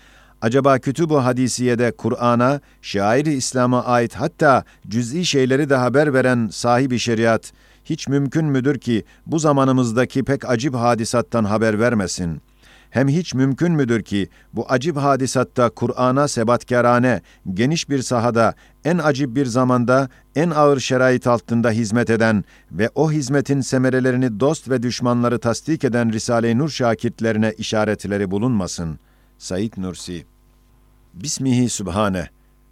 acaba 0.41 0.79
kütüb-ü 0.79 1.15
hadisiyede 1.15 1.91
Kur'an'a, 1.91 2.61
şairi 2.81 3.33
İslam'a 3.33 3.83
ait 3.83 4.15
hatta 4.15 4.63
cüz'i 4.87 5.25
şeyleri 5.25 5.69
de 5.69 5.75
haber 5.75 6.13
veren 6.13 6.49
sahibi 6.51 6.99
şeriat, 6.99 7.51
hiç 7.85 8.07
mümkün 8.07 8.45
müdür 8.45 8.79
ki 8.79 9.03
bu 9.25 9.39
zamanımızdaki 9.39 10.23
pek 10.23 10.49
acip 10.49 10.75
hadisattan 10.75 11.43
haber 11.43 11.79
vermesin? 11.79 12.41
Hem 12.97 13.07
hiç 13.07 13.33
mümkün 13.33 13.71
müdür 13.71 14.03
ki 14.03 14.27
bu 14.53 14.65
acip 14.71 14.97
hadisatta 14.97 15.69
Kur'an'a 15.69 16.27
sebatkarane, 16.27 17.21
geniş 17.53 17.89
bir 17.89 18.01
sahada, 18.01 18.53
en 18.85 18.97
acip 18.97 19.35
bir 19.35 19.45
zamanda, 19.45 20.09
en 20.35 20.49
ağır 20.49 20.79
şerait 20.79 21.27
altında 21.27 21.71
hizmet 21.71 22.09
eden 22.09 22.43
ve 22.71 22.89
o 22.95 23.11
hizmetin 23.11 23.61
semerelerini 23.61 24.39
dost 24.39 24.69
ve 24.69 24.83
düşmanları 24.83 25.39
tasdik 25.39 25.83
eden 25.83 26.13
Risale-i 26.13 26.57
Nur 26.57 26.69
şakirtlerine 26.69 27.53
işaretleri 27.57 28.31
bulunmasın. 28.31 28.99
Said 29.37 29.73
Nursi 29.77 30.25
Bismihi 31.13 31.69
Sübhane 31.69 32.27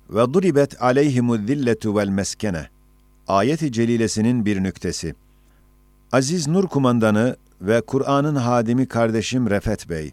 ve 0.09 0.33
duribet 0.33 0.81
aleyhimu 0.81 1.37
zilletu 1.37 1.97
vel 1.97 2.09
meskene 2.09 2.67
Ayet-i 3.27 3.71
celilesinin 3.71 4.45
bir 4.45 4.63
nüktesi. 4.63 5.15
Aziz 6.11 6.47
Nur 6.47 6.67
kumandanı 6.67 7.35
ve 7.61 7.81
Kur'an'ın 7.81 8.35
hadimi 8.35 8.85
kardeşim 8.85 9.49
Refet 9.49 9.89
Bey. 9.89 10.11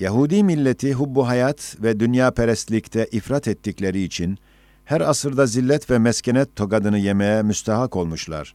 Yahudi 0.00 0.44
milleti 0.44 0.92
hubbu 0.92 1.28
hayat 1.28 1.76
ve 1.82 2.00
dünya 2.00 2.30
perestlikte 2.30 3.06
ifrat 3.12 3.48
ettikleri 3.48 4.02
için 4.02 4.38
her 4.84 5.00
asırda 5.00 5.46
zillet 5.46 5.90
ve 5.90 5.98
meskenet 5.98 6.56
togadını 6.56 6.98
yemeye 6.98 7.42
müstahak 7.42 7.96
olmuşlar. 7.96 8.54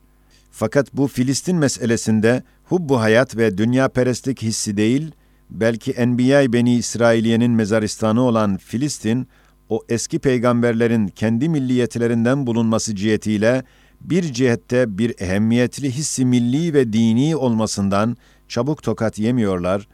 Fakat 0.52 0.94
bu 0.94 1.08
Filistin 1.08 1.58
meselesinde 1.58 2.44
hubbu 2.64 3.00
hayat 3.00 3.38
ve 3.38 3.58
dünya 3.58 3.88
perestlik 3.88 4.42
hissi 4.42 4.78
değil, 4.78 5.12
belki 5.50 5.92
Enbiya 5.92 6.54
Beni 6.54 6.76
İsrailiye'nin 6.76 7.52
mezaristanı 7.52 8.22
olan 8.22 8.58
Filistin, 8.58 9.28
o 9.70 9.84
eski 9.90 10.20
peygamberlerin 10.20 11.08
kendi 11.08 11.50
milliyetlerinden 11.50 12.48
bulunması 12.48 12.96
cihetiyle 12.96 13.64
bir 14.04 14.34
cihette 14.34 14.98
bir 14.98 15.16
ehemmiyetli 15.20 15.92
hissi 15.92 16.26
milli 16.26 16.74
ve 16.74 16.94
dini 16.94 17.36
olmasından 17.36 18.18
çabuk 18.48 18.84
tokat 18.84 19.20
yemiyorlar, 19.20 19.88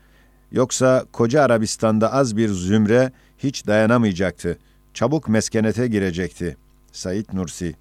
yoksa 0.52 1.06
koca 1.12 1.42
Arabistan'da 1.42 2.14
az 2.14 2.38
bir 2.38 2.50
zümre 2.50 3.12
hiç 3.38 3.68
dayanamayacaktı, 3.68 4.58
çabuk 4.94 5.30
meskenete 5.30 5.88
girecekti. 5.88 6.58
Said 6.92 7.26
Nursi 7.34 7.76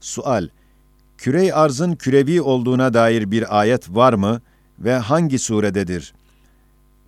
Sual 0.00 0.48
Kürey 1.18 1.52
arzın 1.52 1.94
kürevi 1.94 2.42
olduğuna 2.42 2.94
dair 2.94 3.30
bir 3.30 3.60
ayet 3.60 3.88
var 3.88 4.12
mı 4.12 4.40
ve 4.78 4.94
hangi 4.94 5.38
surededir? 5.38 6.14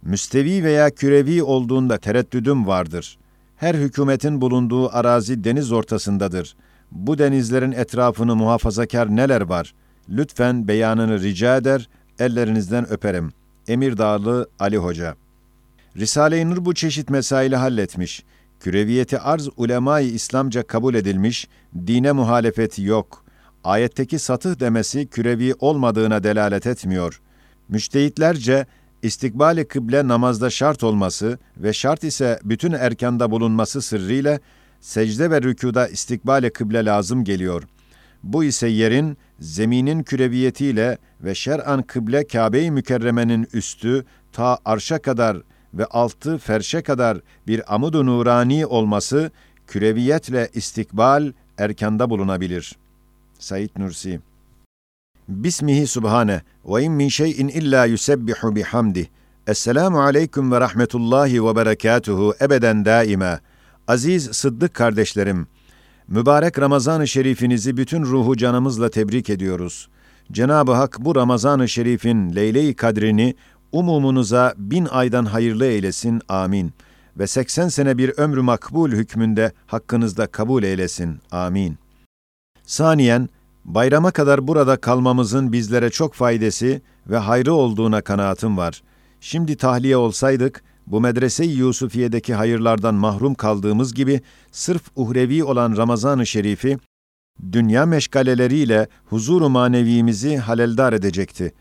Müstevi 0.02 0.64
veya 0.64 0.90
kürevi 0.90 1.42
olduğunda 1.42 1.98
tereddüdüm 1.98 2.66
vardır. 2.66 3.18
Her 3.56 3.74
hükümetin 3.74 4.40
bulunduğu 4.40 4.96
arazi 4.96 5.44
deniz 5.44 5.72
ortasındadır.'' 5.72 6.69
Bu 6.92 7.18
denizlerin 7.18 7.72
etrafını 7.72 8.36
muhafazakar 8.36 9.16
neler 9.16 9.40
var? 9.40 9.74
Lütfen 10.08 10.68
beyanını 10.68 11.22
rica 11.22 11.56
eder, 11.56 11.88
ellerinizden 12.18 12.90
öperim. 12.90 13.32
Emir 13.68 13.98
Dağlı 13.98 14.48
Ali 14.58 14.78
Hoca. 14.78 15.16
Risale-i 15.96 16.50
Nur 16.50 16.64
bu 16.64 16.74
çeşit 16.74 17.10
mesaili 17.10 17.56
halletmiş. 17.56 18.24
Küreviyeti 18.60 19.18
arz 19.18 19.48
ulemayı 19.56 20.10
İslamca 20.10 20.62
kabul 20.62 20.94
edilmiş, 20.94 21.48
dine 21.86 22.12
muhalefeti 22.12 22.82
yok. 22.82 23.24
Ayetteki 23.64 24.18
satıh 24.18 24.60
demesi 24.60 25.06
kürevi 25.06 25.54
olmadığına 25.58 26.22
delalet 26.22 26.66
etmiyor. 26.66 27.20
Müştehitlerce 27.68 28.66
istikbali 29.02 29.68
kıble 29.68 30.08
namazda 30.08 30.50
şart 30.50 30.84
olması 30.84 31.38
ve 31.56 31.72
şart 31.72 32.04
ise 32.04 32.40
bütün 32.44 32.72
erkanda 32.72 33.30
bulunması 33.30 33.82
sırrıyla 33.82 34.38
secde 34.80 35.30
ve 35.30 35.42
rükuda 35.42 35.88
istikbale 35.88 36.50
kıble 36.50 36.84
lazım 36.84 37.24
geliyor. 37.24 37.62
Bu 38.22 38.44
ise 38.44 38.68
yerin, 38.68 39.18
zeminin 39.40 40.02
küreviyetiyle 40.02 40.98
ve 41.20 41.34
şer'an 41.34 41.82
kıble 41.82 42.26
Kabe-i 42.26 42.70
Mükerreme'nin 42.70 43.48
üstü 43.52 44.04
ta 44.32 44.58
arşa 44.64 44.98
kadar 44.98 45.36
ve 45.74 45.84
altı 45.84 46.38
ferşe 46.38 46.82
kadar 46.82 47.18
bir 47.46 47.74
amud-u 47.74 48.06
nurani 48.06 48.66
olması 48.66 49.30
küreviyetle 49.66 50.48
istikbal 50.54 51.32
erkanda 51.58 52.10
bulunabilir. 52.10 52.76
Said 53.38 53.70
Nursi 53.78 54.20
Bismihi 55.28 55.86
Subhane 55.86 56.42
ve 56.64 56.82
in 56.82 56.92
min 56.92 57.08
şeyin 57.08 57.48
illa 57.48 57.84
yusebbihu 57.84 58.56
bihamdih. 58.56 59.06
Esselamu 59.46 60.00
aleyküm 60.02 60.52
ve 60.52 60.60
rahmetullahi 60.60 61.44
ve 61.44 61.56
berekatuhu 61.56 62.34
ebeden 62.40 62.84
daima. 62.84 63.40
Aziz 63.90 64.24
Sıddık 64.32 64.74
kardeşlerim, 64.74 65.46
mübarek 66.08 66.58
Ramazan-ı 66.58 67.08
Şerifinizi 67.08 67.76
bütün 67.76 68.02
ruhu 68.02 68.36
canımızla 68.36 68.90
tebrik 68.90 69.30
ediyoruz. 69.30 69.88
Cenab-ı 70.32 70.72
Hak 70.72 70.96
bu 71.00 71.14
Ramazan-ı 71.14 71.68
Şerif'in 71.68 72.36
leyle-i 72.36 72.74
kadrini 72.74 73.34
umumunuza 73.72 74.54
bin 74.56 74.86
aydan 74.90 75.24
hayırlı 75.24 75.66
eylesin. 75.66 76.20
Amin. 76.28 76.72
Ve 77.18 77.26
80 77.26 77.68
sene 77.68 77.98
bir 77.98 78.12
ömrü 78.16 78.40
makbul 78.40 78.90
hükmünde 78.90 79.52
hakkınızda 79.66 80.26
kabul 80.26 80.62
eylesin. 80.62 81.18
Amin. 81.30 81.78
Saniyen, 82.62 83.28
bayrama 83.64 84.10
kadar 84.10 84.48
burada 84.48 84.76
kalmamızın 84.76 85.52
bizlere 85.52 85.90
çok 85.90 86.14
faydası 86.14 86.80
ve 87.06 87.16
hayrı 87.16 87.54
olduğuna 87.54 88.00
kanaatim 88.00 88.56
var. 88.56 88.82
Şimdi 89.20 89.56
tahliye 89.56 89.96
olsaydık, 89.96 90.62
bu 90.86 91.00
medrese-i 91.00 91.48
Yusufiye'deki 91.48 92.34
hayırlardan 92.34 92.94
mahrum 92.94 93.34
kaldığımız 93.34 93.94
gibi 93.94 94.20
sırf 94.52 94.82
uhrevi 94.96 95.44
olan 95.44 95.76
Ramazan-ı 95.76 96.26
Şerif'i 96.26 96.78
dünya 97.52 97.86
meşgaleleriyle 97.86 98.88
huzuru 99.06 99.48
manevimizi 99.48 100.36
haleldar 100.36 100.92
edecekti. 100.92 101.52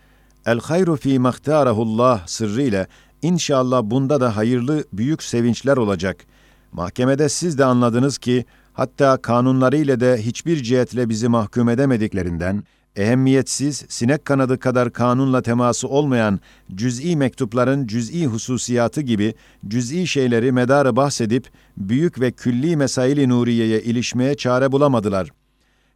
El 0.45 0.59
hayru 0.59 0.95
fi 0.95 1.19
mahtarahullah 1.19 2.27
sırrıyla 2.27 2.87
inşallah 3.21 3.83
bunda 3.83 4.21
da 4.21 4.35
hayırlı 4.35 4.83
büyük 4.93 5.23
sevinçler 5.23 5.77
olacak. 5.77 6.25
Mahkemede 6.71 7.29
siz 7.29 7.57
de 7.57 7.65
anladınız 7.65 8.17
ki 8.17 8.45
hatta 8.73 9.21
kanunlarıyla 9.21 9.99
de 9.99 10.17
hiçbir 10.17 10.63
cihetle 10.63 11.09
bizi 11.09 11.27
mahkum 11.27 11.69
edemediklerinden 11.69 12.63
ehemmiyetsiz, 12.99 13.85
sinek 13.89 14.25
kanadı 14.25 14.59
kadar 14.59 14.93
kanunla 14.93 15.41
teması 15.41 15.87
olmayan 15.87 16.39
cüz'i 16.75 17.15
mektupların 17.15 17.87
cüz'i 17.87 18.25
hususiyatı 18.25 19.01
gibi 19.01 19.33
cüz'i 19.67 20.07
şeyleri 20.07 20.51
medarı 20.51 20.95
bahsedip 20.95 21.49
büyük 21.77 22.19
ve 22.19 22.31
külli 22.31 22.77
mesaili 22.77 23.29
nuriyeye 23.29 23.81
ilişmeye 23.81 24.35
çare 24.35 24.71
bulamadılar. 24.71 25.29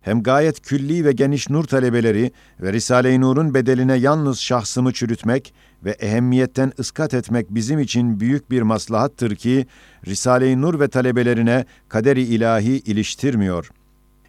Hem 0.01 0.24
gayet 0.24 0.62
külli 0.62 1.05
ve 1.05 1.12
geniş 1.12 1.50
nur 1.50 1.63
talebeleri 1.63 2.31
ve 2.62 2.74
Risale-i 2.74 3.22
Nur'un 3.22 3.53
bedeline 3.53 3.95
yalnız 3.95 4.39
şahsımı 4.39 4.93
çürütmek 4.93 5.53
ve 5.86 5.91
ehemmiyetten 5.91 6.72
ıskat 6.79 7.13
etmek 7.13 7.50
bizim 7.50 7.79
için 7.79 8.19
büyük 8.19 8.51
bir 8.51 8.62
maslahattır 8.62 9.36
ki 9.36 9.65
Risale-i 10.07 10.62
Nur 10.62 10.79
ve 10.79 10.88
talebelerine 10.88 11.65
kaderi 11.89 12.22
ilahi 12.22 12.72
iliştirmiyor.'' 12.72 13.82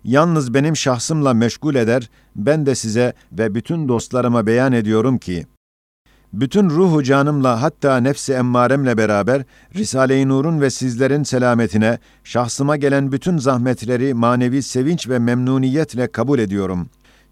Yalnız 0.04 0.54
benim 0.54 0.76
şahsımla 0.76 1.34
meşgul 1.34 1.74
eder, 1.74 2.10
ben 2.36 2.66
de 2.66 2.74
size 2.74 3.12
ve 3.32 3.54
bütün 3.54 3.88
dostlarıma 3.88 4.46
beyan 4.46 4.72
ediyorum 4.72 5.18
ki, 5.18 5.46
bütün 6.34 6.70
ruhu 6.70 7.02
canımla 7.02 7.62
hatta 7.62 7.96
nefsi 7.96 8.32
emmaremle 8.32 8.98
beraber 8.98 9.42
Risale-i 9.74 10.28
Nur'un 10.28 10.60
ve 10.60 10.70
sizlerin 10.70 11.22
selametine, 11.22 11.98
şahsıma 12.24 12.76
gelen 12.76 13.12
bütün 13.12 13.38
zahmetleri 13.38 14.14
manevi 14.14 14.62
sevinç 14.62 15.08
ve 15.08 15.18
memnuniyetle 15.18 16.06
kabul 16.06 16.38
ediyorum. 16.38 16.88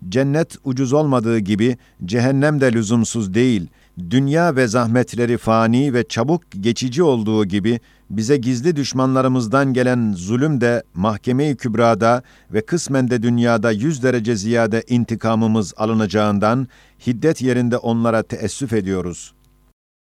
Cennet 0.08 0.56
ucuz 0.64 0.92
olmadığı 0.92 1.38
gibi 1.38 1.76
cehennem 2.04 2.60
de 2.60 2.72
lüzumsuz 2.72 3.34
değil. 3.34 3.68
dünya 4.10 4.56
ve 4.56 4.66
zahmetleri 4.66 5.38
fani 5.38 5.94
ve 5.94 6.08
çabuk 6.08 6.42
geçici 6.60 7.02
olduğu 7.02 7.44
gibi 7.44 7.80
bize 8.12 8.37
gizli 8.37 8.76
düşmanlarımızdan 8.76 9.73
gelen 9.73 10.12
zulüm 10.12 10.61
de 10.61 10.83
mahkeme-i 10.95 11.57
kübrada 11.57 12.23
ve 12.52 12.61
kısmen 12.66 13.11
de 13.11 13.23
dünyada 13.23 13.71
yüz 13.71 14.02
derece 14.02 14.37
ziyade 14.37 14.83
intikamımız 14.88 15.75
alınacağından 15.76 16.69
hiddet 17.07 17.42
yerinde 17.42 17.76
onlara 17.76 18.23
teessüf 18.23 18.73
ediyoruz. 18.73 19.35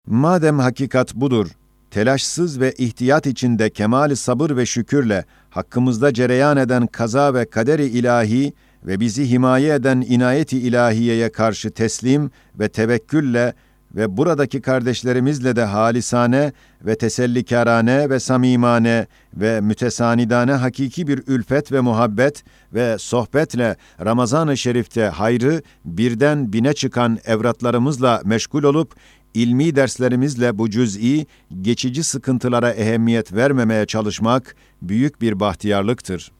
Madem 0.07 0.59
hakikat 0.59 1.15
budur, 1.15 1.47
telaşsız 1.91 2.59
ve 2.59 2.71
ihtiyat 2.77 3.27
içinde 3.27 3.69
kemali 3.69 4.15
sabır 4.15 4.57
ve 4.57 4.65
şükürle 4.65 5.25
hakkımızda 5.49 6.13
cereyan 6.13 6.57
eden 6.57 6.87
kaza 6.87 7.33
ve 7.33 7.49
kaderi 7.49 7.85
ilahi 7.85 8.53
ve 8.85 8.99
bizi 8.99 9.29
himaye 9.29 9.73
eden 9.73 10.01
inayeti 10.07 10.59
ilahiyeye 10.59 11.31
karşı 11.31 11.71
teslim 11.71 12.31
ve 12.59 12.69
tevekkülle 12.69 13.53
ve 13.95 14.17
buradaki 14.17 14.61
kardeşlerimizle 14.61 15.55
de 15.55 15.63
halisane 15.63 16.53
ve 16.85 16.97
tesellikarane 16.97 18.09
ve 18.09 18.19
samimane 18.19 19.07
ve 19.33 19.61
mütesanidane 19.61 20.51
hakiki 20.51 21.07
bir 21.07 21.23
ülfet 21.27 21.71
ve 21.71 21.79
muhabbet 21.79 22.43
ve 22.73 22.97
sohbetle 22.99 23.75
Ramazan-ı 24.05 24.57
Şerif'te 24.57 25.05
hayrı 25.05 25.61
birden 25.85 26.53
bine 26.53 26.73
çıkan 26.73 27.19
evratlarımızla 27.25 28.21
meşgul 28.25 28.63
olup 28.63 28.95
ilmi 29.33 29.75
derslerimizle 29.75 30.57
bu 30.57 30.69
cüz'i, 30.69 31.27
geçici 31.61 32.03
sıkıntılara 32.03 32.71
ehemmiyet 32.71 33.33
vermemeye 33.33 33.85
çalışmak 33.85 34.55
büyük 34.81 35.21
bir 35.21 35.39
bahtiyarlıktır. 35.39 36.31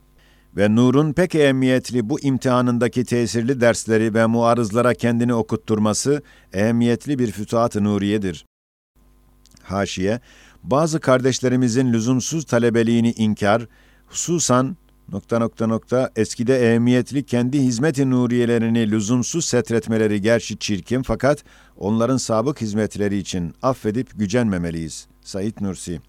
Ve 0.56 0.74
Nur'un 0.74 1.12
pek 1.12 1.34
ehemmiyetli 1.34 2.08
bu 2.08 2.20
imtihanındaki 2.20 3.04
tesirli 3.04 3.60
dersleri 3.60 4.14
ve 4.14 4.26
muarızlara 4.26 4.94
kendini 4.94 5.34
okutturması 5.34 6.22
ehemmiyetli 6.52 7.18
bir 7.18 7.30
fütuhat-ı 7.30 7.84
nuriyedir. 7.84 8.46
Haşiye, 9.62 10.20
bazı 10.62 11.00
kardeşlerimizin 11.00 11.92
lüzumsuz 11.92 12.44
talebeliğini 12.44 13.12
inkar, 13.12 13.66
hususan 14.06 14.76
nokta 15.12 15.38
nokta 15.38 15.66
nokta 15.66 16.10
eskide 16.16 16.70
ehemmiyetli 16.70 17.22
kendi 17.26 17.60
hizmet-i 17.60 18.10
nuriyelerini 18.10 18.90
lüzumsuz 18.90 19.44
setretmeleri 19.44 20.20
gerçi 20.20 20.58
çirkin 20.58 21.02
fakat 21.02 21.44
onların 21.76 22.16
sabık 22.16 22.60
hizmetleri 22.60 23.18
için 23.18 23.54
affedip 23.62 24.18
gücenmemeliyiz. 24.18 25.06
Said 25.20 25.54
Nursi 25.60 26.00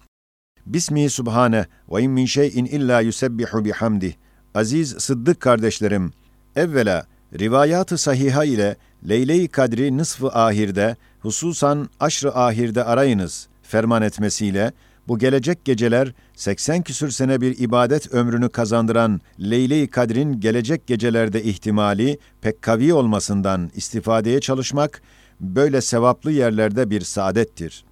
Bismi 0.66 1.10
Subhane 1.10 1.66
ve 1.92 2.02
in 2.02 2.10
min 2.10 2.26
şeyin 2.26 2.64
illa 2.64 3.00
yusebbihu 3.00 3.64
bihamdih. 3.64 4.14
Aziz 4.58 4.94
Sıddık 4.98 5.40
kardeşlerim, 5.40 6.12
evvela 6.56 7.06
rivayat-ı 7.38 7.98
sahiha 7.98 8.44
ile 8.44 8.76
Leyle-i 9.08 9.48
Kadri 9.48 9.98
nısf-ı 9.98 10.28
ahirde, 10.28 10.96
hususan 11.20 11.88
aşr-ı 12.00 12.34
ahirde 12.34 12.84
arayınız 12.84 13.48
ferman 13.62 14.02
etmesiyle, 14.02 14.72
bu 15.08 15.18
gelecek 15.18 15.64
geceler 15.64 16.12
80 16.34 16.82
küsür 16.82 17.10
sene 17.10 17.40
bir 17.40 17.58
ibadet 17.58 18.14
ömrünü 18.14 18.48
kazandıran 18.48 19.20
Leyle-i 19.40 19.86
Kadr'in 19.86 20.40
gelecek 20.40 20.86
gecelerde 20.86 21.42
ihtimali 21.42 22.18
pek 22.40 22.62
kavi 22.62 22.94
olmasından 22.94 23.70
istifadeye 23.74 24.40
çalışmak, 24.40 25.02
böyle 25.40 25.80
sevaplı 25.80 26.32
yerlerde 26.32 26.90
bir 26.90 27.00
saadettir. 27.00 27.84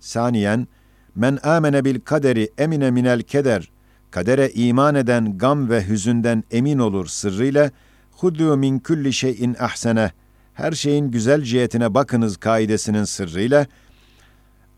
Saniyen, 0.00 0.68
men 1.14 1.38
amene 1.42 1.84
bil 1.84 2.00
kaderi 2.00 2.50
emine 2.58 2.90
minel 2.90 3.22
keder, 3.22 3.70
kadere 4.13 4.49
iman 4.49 4.95
eden 4.95 5.37
gam 5.37 5.69
ve 5.69 5.87
hüzünden 5.87 6.43
emin 6.51 6.79
olur 6.79 7.07
sırrıyla, 7.07 7.71
hudu 8.11 8.57
min 8.57 8.79
kulli 8.79 9.13
şeyin 9.13 9.55
ahsene, 9.59 10.11
her 10.53 10.71
şeyin 10.71 11.11
güzel 11.11 11.41
cihetine 11.41 11.93
bakınız 11.93 12.37
kaidesinin 12.37 13.03
sırrıyla, 13.03 13.65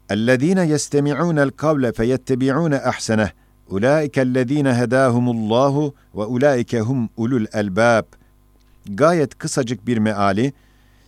اَلَّذ۪ينَ 0.09 0.59
يَسْتَمِعُونَ 0.73 1.37
الْقَوْلَ 1.47 1.83
فَيَتَّبِعُونَ 1.99 2.73
اَحْسَنَهُ 2.91 3.29
اُولَٰئِكَ 3.71 4.15
الَّذ۪ينَ 4.27 4.67
هَدَاهُمُ 4.81 5.25
اللّٰهُ 5.35 5.75
وَاُولَٰئِكَ 6.17 6.73
هُمْ 6.87 6.99
اُلُوا 7.17 7.39
الْاَلْبَابِ 7.45 8.03
Gayet 8.89 9.37
kısacık 9.37 9.87
bir 9.87 9.97
meali, 9.97 10.53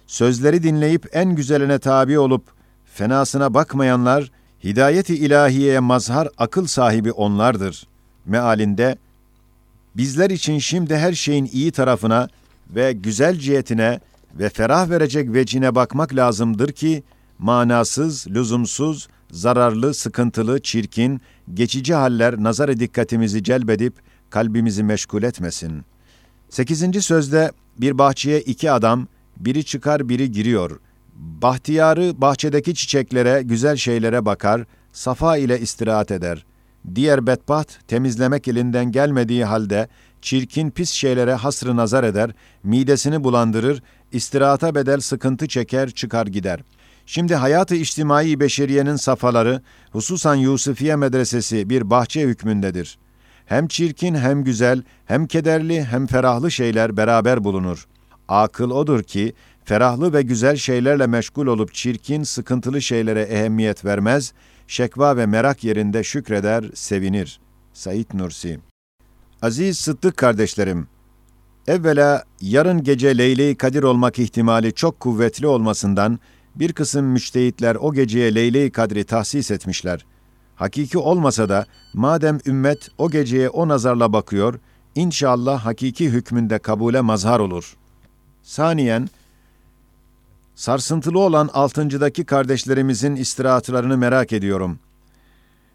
sözleri 0.07 0.63
dinleyip 0.63 1.09
en 1.13 1.35
güzeline 1.35 1.79
tabi 1.79 2.19
olup, 2.19 2.43
fenasına 2.85 3.53
bakmayanlar, 3.53 4.31
hidayeti 4.63 5.15
ilahiyeye 5.15 5.79
mazhar 5.79 6.29
akıl 6.37 6.65
sahibi 6.65 7.11
onlardır. 7.11 7.86
Mealinde, 8.28 8.98
bizler 9.96 10.30
için 10.30 10.58
şimdi 10.58 10.96
her 10.96 11.12
şeyin 11.12 11.48
iyi 11.52 11.72
tarafına 11.72 12.28
ve 12.70 12.92
güzel 12.92 13.38
cihetine 13.38 14.00
ve 14.38 14.48
ferah 14.48 14.90
verecek 14.90 15.32
vecine 15.32 15.74
bakmak 15.74 16.14
lazımdır 16.14 16.72
ki, 16.72 17.02
manasız, 17.38 18.26
lüzumsuz, 18.26 19.08
zararlı, 19.30 19.94
sıkıntılı, 19.94 20.62
çirkin, 20.62 21.20
geçici 21.54 21.94
haller 21.94 22.42
nazar 22.42 22.80
dikkatimizi 22.80 23.42
celbedip 23.44 23.94
kalbimizi 24.30 24.82
meşgul 24.82 25.22
etmesin. 25.22 25.84
Sekizinci 26.50 27.02
sözde 27.02 27.52
bir 27.80 27.98
bahçeye 27.98 28.40
iki 28.40 28.70
adam, 28.70 29.06
biri 29.36 29.64
çıkar 29.64 30.08
biri 30.08 30.32
giriyor. 30.32 30.80
Bahtiyarı 31.16 32.20
bahçedeki 32.20 32.74
çiçeklere, 32.74 33.42
güzel 33.42 33.76
şeylere 33.76 34.24
bakar, 34.24 34.64
safa 34.92 35.36
ile 35.36 35.60
istirahat 35.60 36.10
eder. 36.10 36.44
Diğer 36.94 37.26
bedbaht 37.26 37.88
temizlemek 37.88 38.48
elinden 38.48 38.92
gelmediği 38.92 39.44
halde 39.44 39.88
çirkin 40.22 40.70
pis 40.70 40.90
şeylere 40.90 41.34
hasrı 41.34 41.76
nazar 41.76 42.04
eder, 42.04 42.30
midesini 42.62 43.24
bulandırır, 43.24 43.82
istirahata 44.12 44.74
bedel 44.74 45.00
sıkıntı 45.00 45.48
çeker, 45.48 45.90
çıkar 45.90 46.26
gider.'' 46.26 46.78
Şimdi 47.10 47.34
hayatı 47.34 47.74
içtimai 47.74 48.40
beşeriyenin 48.40 48.96
safaları, 48.96 49.62
hususan 49.92 50.34
Yusufiye 50.34 50.96
medresesi 50.96 51.70
bir 51.70 51.90
bahçe 51.90 52.22
hükmündedir. 52.22 52.98
Hem 53.46 53.68
çirkin 53.68 54.14
hem 54.14 54.44
güzel, 54.44 54.82
hem 55.06 55.26
kederli 55.26 55.84
hem 55.84 56.06
ferahlı 56.06 56.50
şeyler 56.50 56.96
beraber 56.96 57.44
bulunur. 57.44 57.86
Akıl 58.28 58.70
odur 58.70 59.02
ki, 59.02 59.32
ferahlı 59.64 60.12
ve 60.12 60.22
güzel 60.22 60.56
şeylerle 60.56 61.06
meşgul 61.06 61.46
olup 61.46 61.74
çirkin, 61.74 62.22
sıkıntılı 62.22 62.82
şeylere 62.82 63.22
ehemmiyet 63.22 63.84
vermez, 63.84 64.32
şekva 64.68 65.16
ve 65.16 65.26
merak 65.26 65.64
yerinde 65.64 66.04
şükreder, 66.04 66.64
sevinir. 66.74 67.40
Said 67.72 68.06
Nursi 68.14 68.58
Aziz 69.42 69.78
Sıddık 69.78 70.16
kardeşlerim, 70.16 70.88
evvela 71.66 72.24
yarın 72.40 72.84
gece 72.84 73.18
Leyle-i 73.18 73.54
Kadir 73.54 73.82
olmak 73.82 74.18
ihtimali 74.18 74.72
çok 74.72 75.00
kuvvetli 75.00 75.46
olmasından, 75.46 76.18
bir 76.54 76.72
kısım 76.72 77.06
müçtehitler 77.06 77.74
o 77.74 77.92
geceye 77.92 78.34
Leyle-i 78.34 78.70
Kadri 78.70 79.04
tahsis 79.04 79.50
etmişler. 79.50 80.06
Hakiki 80.56 80.98
olmasa 80.98 81.48
da 81.48 81.66
madem 81.94 82.38
ümmet 82.46 82.88
o 82.98 83.10
geceye 83.10 83.48
o 83.48 83.68
nazarla 83.68 84.12
bakıyor, 84.12 84.60
inşallah 84.94 85.66
hakiki 85.66 86.10
hükmünde 86.10 86.58
kabule 86.58 87.00
mazhar 87.00 87.40
olur. 87.40 87.76
Saniyen, 88.42 89.08
sarsıntılı 90.58 91.18
olan 91.18 91.50
altıncıdaki 91.52 92.24
kardeşlerimizin 92.24 93.16
istirahatlarını 93.16 93.98
merak 93.98 94.32
ediyorum. 94.32 94.78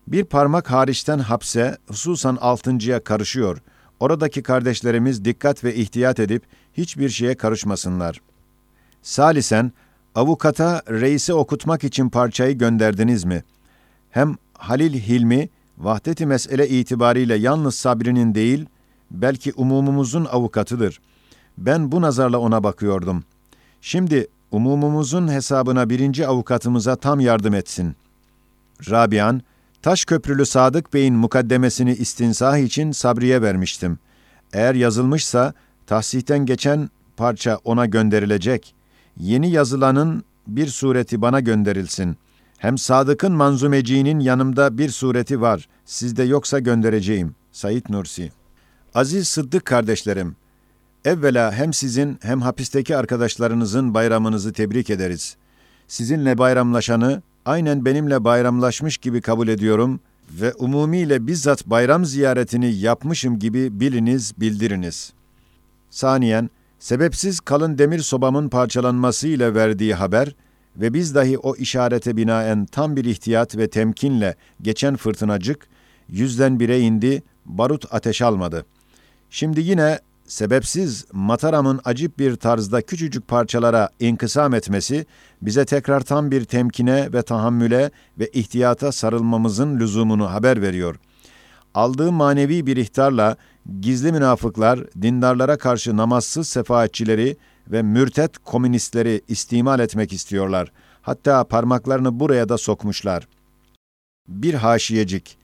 Bir 0.07 0.23
parmak 0.23 0.71
hariçten 0.71 1.19
hapse, 1.19 1.77
hususan 1.87 2.37
altıncıya 2.41 3.03
karışıyor. 3.03 3.61
Oradaki 3.99 4.43
kardeşlerimiz 4.43 5.25
dikkat 5.25 5.63
ve 5.63 5.75
ihtiyat 5.75 6.19
edip 6.19 6.43
hiçbir 6.73 7.09
şeye 7.09 7.35
karışmasınlar. 7.35 8.21
Salisen, 9.01 9.71
Avukata 10.15 10.81
reisi 10.89 11.33
okutmak 11.33 11.83
için 11.83 12.09
parçayı 12.09 12.57
gönderdiniz 12.57 13.23
mi? 13.23 13.43
Hem 14.09 14.35
Halil 14.53 14.93
Hilmi, 14.93 15.49
vahdeti 15.77 16.25
mesele 16.25 16.69
itibariyle 16.69 17.35
yalnız 17.35 17.75
Sabri'nin 17.75 18.35
değil, 18.35 18.65
belki 19.11 19.53
umumumuzun 19.55 20.25
avukatıdır. 20.25 21.01
Ben 21.57 21.91
bu 21.91 22.01
nazarla 22.01 22.37
ona 22.37 22.63
bakıyordum. 22.63 23.23
Şimdi 23.81 24.27
umumumuzun 24.53 25.27
hesabına 25.27 25.89
birinci 25.89 26.27
avukatımıza 26.27 26.95
tam 26.95 27.19
yardım 27.19 27.53
etsin. 27.53 27.95
Rabian, 28.89 29.41
Taş 29.81 30.05
Köprülü 30.05 30.45
Sadık 30.45 30.93
Bey'in 30.93 31.15
mukaddemesini 31.15 31.93
istinsah 31.93 32.57
için 32.57 32.91
Sabri'ye 32.91 33.41
vermiştim. 33.41 33.99
Eğer 34.53 34.75
yazılmışsa, 34.75 35.53
tahsihten 35.87 36.45
geçen 36.45 36.89
parça 37.17 37.59
ona 37.63 37.85
gönderilecek.'' 37.85 38.83
yeni 39.19 39.51
yazılanın 39.51 40.23
bir 40.47 40.67
sureti 40.67 41.21
bana 41.21 41.39
gönderilsin. 41.39 42.17
Hem 42.57 42.77
Sadık'ın 42.77 43.31
manzumeciğinin 43.31 44.19
yanımda 44.19 44.77
bir 44.77 44.89
sureti 44.89 45.41
var. 45.41 45.67
Sizde 45.85 46.23
yoksa 46.23 46.59
göndereceğim. 46.59 47.35
Said 47.51 47.85
Nursi 47.89 48.31
Aziz 48.95 49.27
Sıddık 49.27 49.65
kardeşlerim, 49.65 50.35
evvela 51.05 51.51
hem 51.51 51.73
sizin 51.73 52.19
hem 52.21 52.41
hapisteki 52.41 52.97
arkadaşlarınızın 52.97 53.93
bayramınızı 53.93 54.53
tebrik 54.53 54.89
ederiz. 54.89 55.35
Sizinle 55.87 56.37
bayramlaşanı 56.37 57.21
aynen 57.45 57.85
benimle 57.85 58.23
bayramlaşmış 58.23 58.97
gibi 58.97 59.21
kabul 59.21 59.47
ediyorum 59.47 59.99
ve 60.31 60.53
umumiyle 60.53 61.27
bizzat 61.27 61.65
bayram 61.65 62.05
ziyaretini 62.05 62.75
yapmışım 62.75 63.39
gibi 63.39 63.79
biliniz, 63.79 64.33
bildiriniz. 64.37 65.13
Saniyen, 65.89 66.49
sebepsiz 66.79 67.39
kalın 67.39 67.77
demir 67.77 67.99
sobamın 67.99 68.49
parçalanması 68.49 69.27
ile 69.27 69.55
verdiği 69.55 69.93
haber, 69.95 70.35
ve 70.77 70.93
biz 70.93 71.15
dahi 71.15 71.37
o 71.37 71.55
işarete 71.55 72.17
binaen 72.17 72.65
tam 72.65 72.95
bir 72.95 73.05
ihtiyat 73.05 73.57
ve 73.57 73.69
temkinle 73.69 74.35
geçen 74.61 74.95
fırtınacık, 74.95 75.67
yüzden 76.09 76.59
bire 76.59 76.79
indi, 76.79 77.23
barut 77.45 77.93
ateş 77.93 78.21
almadı. 78.21 78.65
Şimdi 79.29 79.61
yine 79.61 79.99
sebepsiz 80.33 81.05
Mataram'ın 81.11 81.79
acip 81.85 82.19
bir 82.19 82.35
tarzda 82.35 82.81
küçücük 82.81 83.27
parçalara 83.27 83.89
inkısam 83.99 84.53
etmesi, 84.53 85.05
bize 85.41 85.65
tekrar 85.65 86.01
tam 86.01 86.31
bir 86.31 86.45
temkine 86.45 87.13
ve 87.13 87.21
tahammüle 87.21 87.91
ve 88.19 88.27
ihtiyata 88.27 88.91
sarılmamızın 88.91 89.79
lüzumunu 89.79 90.31
haber 90.31 90.61
veriyor. 90.61 90.95
Aldığı 91.73 92.11
manevi 92.11 92.65
bir 92.65 92.77
ihtarla 92.77 93.37
gizli 93.79 94.11
münafıklar, 94.11 94.79
dindarlara 95.01 95.57
karşı 95.57 95.97
namazsız 95.97 96.47
sefaatçileri 96.47 97.37
ve 97.67 97.81
mürtet 97.81 98.37
komünistleri 98.37 99.21
istimal 99.27 99.79
etmek 99.79 100.13
istiyorlar. 100.13 100.71
Hatta 101.01 101.43
parmaklarını 101.43 102.19
buraya 102.19 102.49
da 102.49 102.57
sokmuşlar. 102.57 103.27
Bir 104.27 104.53
haşiyecik. 104.53 105.37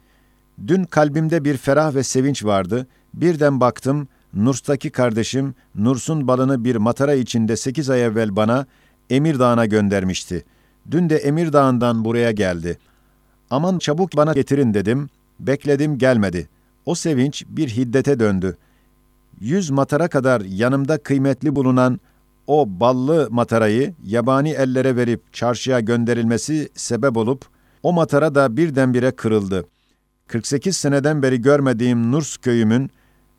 Dün 0.66 0.84
kalbimde 0.84 1.44
bir 1.44 1.56
ferah 1.56 1.94
ve 1.94 2.02
sevinç 2.02 2.44
vardı. 2.44 2.86
Birden 3.14 3.60
baktım, 3.60 4.08
Nurs'taki 4.34 4.90
kardeşim, 4.90 5.54
Nurs'un 5.74 6.28
balını 6.28 6.64
bir 6.64 6.76
matara 6.76 7.14
içinde 7.14 7.56
sekiz 7.56 7.90
ay 7.90 8.04
evvel 8.04 8.36
bana 8.36 8.66
Emir 9.10 9.38
Dağı'na 9.38 9.66
göndermişti. 9.66 10.44
Dün 10.90 11.10
de 11.10 11.16
Emir 11.16 11.52
Dağı'ndan 11.52 12.04
buraya 12.04 12.30
geldi. 12.30 12.78
Aman 13.50 13.78
çabuk 13.78 14.16
bana 14.16 14.32
getirin 14.32 14.74
dedim. 14.74 15.08
Bekledim 15.40 15.98
gelmedi. 15.98 16.48
O 16.86 16.94
sevinç 16.94 17.44
bir 17.48 17.68
hiddete 17.68 18.20
döndü. 18.20 18.56
Yüz 19.40 19.70
matara 19.70 20.08
kadar 20.08 20.40
yanımda 20.40 20.98
kıymetli 20.98 21.56
bulunan 21.56 22.00
o 22.46 22.66
ballı 22.68 23.28
matarayı 23.30 23.94
yabani 24.04 24.50
ellere 24.50 24.96
verip 24.96 25.32
çarşıya 25.32 25.80
gönderilmesi 25.80 26.68
sebep 26.74 27.16
olup, 27.16 27.44
o 27.82 27.92
matara 27.92 28.34
da 28.34 28.56
birdenbire 28.56 29.10
kırıldı. 29.10 29.64
48 30.26 30.76
seneden 30.76 31.22
beri 31.22 31.42
görmediğim 31.42 32.12
Nurs 32.12 32.36
köyümün, 32.36 32.90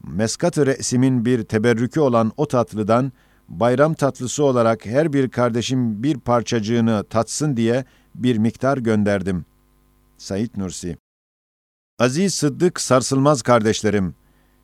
meskat-ı 0.08 0.66
re'simin 0.66 1.26
bir 1.26 1.44
teberrükü 1.44 2.00
olan 2.00 2.32
o 2.38 2.48
tatlıdan, 2.48 3.12
bayram 3.50 3.94
tatlısı 3.94 4.44
olarak 4.44 4.86
her 4.86 5.14
bir 5.14 5.30
kardeşim 5.30 6.04
bir 6.04 6.18
parçacığını 6.18 7.04
tatsın 7.10 7.58
diye 7.58 7.86
bir 8.16 8.38
miktar 8.38 8.78
gönderdim. 8.78 9.46
Said 10.18 10.50
Nursi 10.58 10.98
Aziz 12.00 12.36
Sıddık 12.36 12.82
sarsılmaz 12.82 13.42
kardeşlerim, 13.42 14.16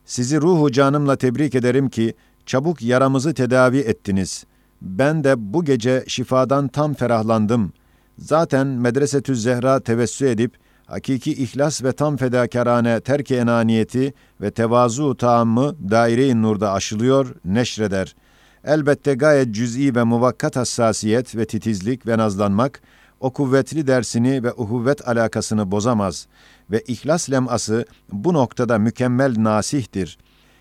sizi 0.06 0.42
ruhu 0.42 0.72
canımla 0.72 1.16
tebrik 1.16 1.56
ederim 1.56 1.90
ki, 1.90 2.14
çabuk 2.46 2.82
yaramızı 2.82 3.34
tedavi 3.34 3.78
ettiniz. 3.78 4.46
Ben 4.82 5.24
de 5.24 5.54
bu 5.54 5.66
gece 5.66 6.04
şifadan 6.08 6.68
tam 6.68 6.94
ferahlandım. 6.94 7.74
Zaten 8.18 8.68
Medresetü 8.68 9.36
Zehra 9.36 9.80
tevessü 9.80 10.28
edip, 10.28 10.58
hakiki 10.88 11.32
ihlas 11.32 11.84
ve 11.84 11.92
tam 11.92 12.18
fedakarane 12.18 13.00
terk 13.00 13.32
enaniyeti 13.32 14.14
ve 14.42 14.52
tevazu 14.52 15.18
taamı 15.18 15.76
daire-i 15.92 16.42
nurda 16.42 16.72
aşılıyor, 16.72 17.36
neşreder. 17.46 18.16
Elbette 18.64 19.14
gayet 19.14 19.56
cüz'i 19.56 19.96
ve 19.96 20.04
muvakkat 20.04 20.56
hassasiyet 20.56 21.36
ve 21.36 21.46
titizlik 21.46 22.08
ve 22.08 22.18
nazlanmak, 22.18 22.82
o 23.20 23.34
kuvvetli 23.34 23.88
dersini 23.88 24.44
ve 24.44 24.54
uhuvvet 24.54 25.08
alakasını 25.08 25.72
bozamaz 25.72 26.28
ve 26.72 26.84
ihlas 26.88 27.32
leması 27.32 27.86
bu 28.12 28.34
noktada 28.34 28.78
mükemmel 28.78 29.36
nasihtir. 29.38 30.18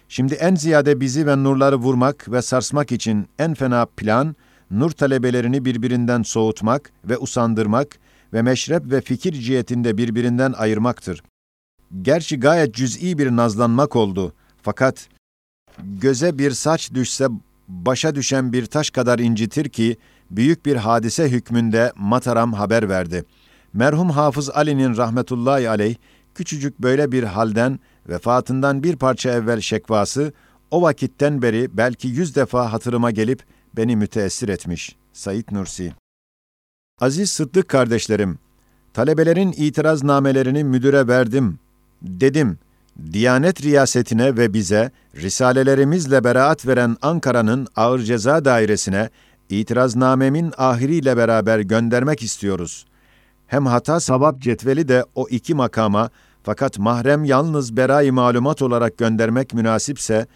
Şimdi 0.08 0.34
en 0.34 0.54
ziyade 0.54 1.00
bizi 1.00 1.26
ve 1.26 1.42
nurları 1.42 1.76
vurmak 1.76 2.32
ve 2.32 2.42
sarsmak 2.42 2.92
için 2.92 3.28
en 3.38 3.54
fena 3.54 3.86
plan, 3.96 4.36
nur 4.70 4.90
talebelerini 4.90 5.64
birbirinden 5.64 6.22
soğutmak 6.22 6.90
ve 7.04 7.18
usandırmak 7.18 7.98
ve 8.32 8.42
meşrep 8.42 8.90
ve 8.90 9.00
fikir 9.00 9.32
cihetinde 9.32 9.98
birbirinden 9.98 10.52
ayırmaktır. 10.52 11.22
Gerçi 12.02 12.40
gayet 12.40 12.74
cüz'i 12.74 13.18
bir 13.18 13.30
nazlanmak 13.30 13.96
oldu. 13.96 14.32
Fakat 14.62 15.08
göze 15.78 16.38
bir 16.38 16.50
saç 16.50 16.94
düşse 16.94 17.26
başa 17.68 18.14
düşen 18.14 18.52
bir 18.52 18.66
taş 18.66 18.90
kadar 18.90 19.18
incitir 19.18 19.68
ki, 19.68 19.96
büyük 20.30 20.66
bir 20.66 20.76
hadise 20.76 21.30
hükmünde 21.30 21.92
Mataram 21.96 22.52
haber 22.52 22.88
verdi. 22.88 23.24
Merhum 23.72 24.10
Hafız 24.10 24.50
Ali'nin 24.50 24.96
rahmetullahi 24.96 25.68
aleyh, 25.68 25.96
küçücük 26.34 26.78
böyle 26.78 27.12
bir 27.12 27.22
halden, 27.22 27.80
vefatından 28.08 28.82
bir 28.82 28.96
parça 28.96 29.30
evvel 29.30 29.60
şekvası, 29.60 30.32
o 30.70 30.82
vakitten 30.82 31.42
beri 31.42 31.68
belki 31.76 32.08
yüz 32.08 32.36
defa 32.36 32.72
hatırıma 32.72 33.10
gelip 33.10 33.42
beni 33.76 33.96
müteessir 33.96 34.48
etmiş. 34.48 34.96
Said 35.12 35.44
Nursi 35.52 35.92
Aziz 37.00 37.32
Sıddık 37.32 37.68
kardeşlerim, 37.68 38.38
talebelerin 38.94 39.54
itiraz 39.56 40.04
namelerini 40.04 40.64
müdüre 40.64 41.08
verdim. 41.08 41.58
Dedim, 42.02 42.58
Diyanet 43.12 43.62
riyasetine 43.62 44.36
ve 44.36 44.54
bize, 44.54 44.90
risalelerimizle 45.16 46.24
beraat 46.24 46.66
veren 46.66 46.96
Ankara'nın 47.02 47.66
ağır 47.76 47.98
ceza 47.98 48.44
dairesine 48.44 49.10
itiraznamemin 49.50 50.52
ahiriyle 50.56 51.16
beraber 51.16 51.60
göndermek 51.60 52.22
istiyoruz. 52.22 52.86
Hem 53.46 53.66
hata 53.66 54.00
sabab 54.00 54.40
cetveli 54.40 54.88
de 54.88 55.04
o 55.14 55.28
iki 55.28 55.54
makama 55.54 56.10
fakat 56.42 56.78
mahrem 56.78 57.24
yalnız 57.24 57.76
berayı 57.76 58.12
malumat 58.12 58.62
olarak 58.62 58.98
göndermek 58.98 59.54
münasipse, 59.54 60.26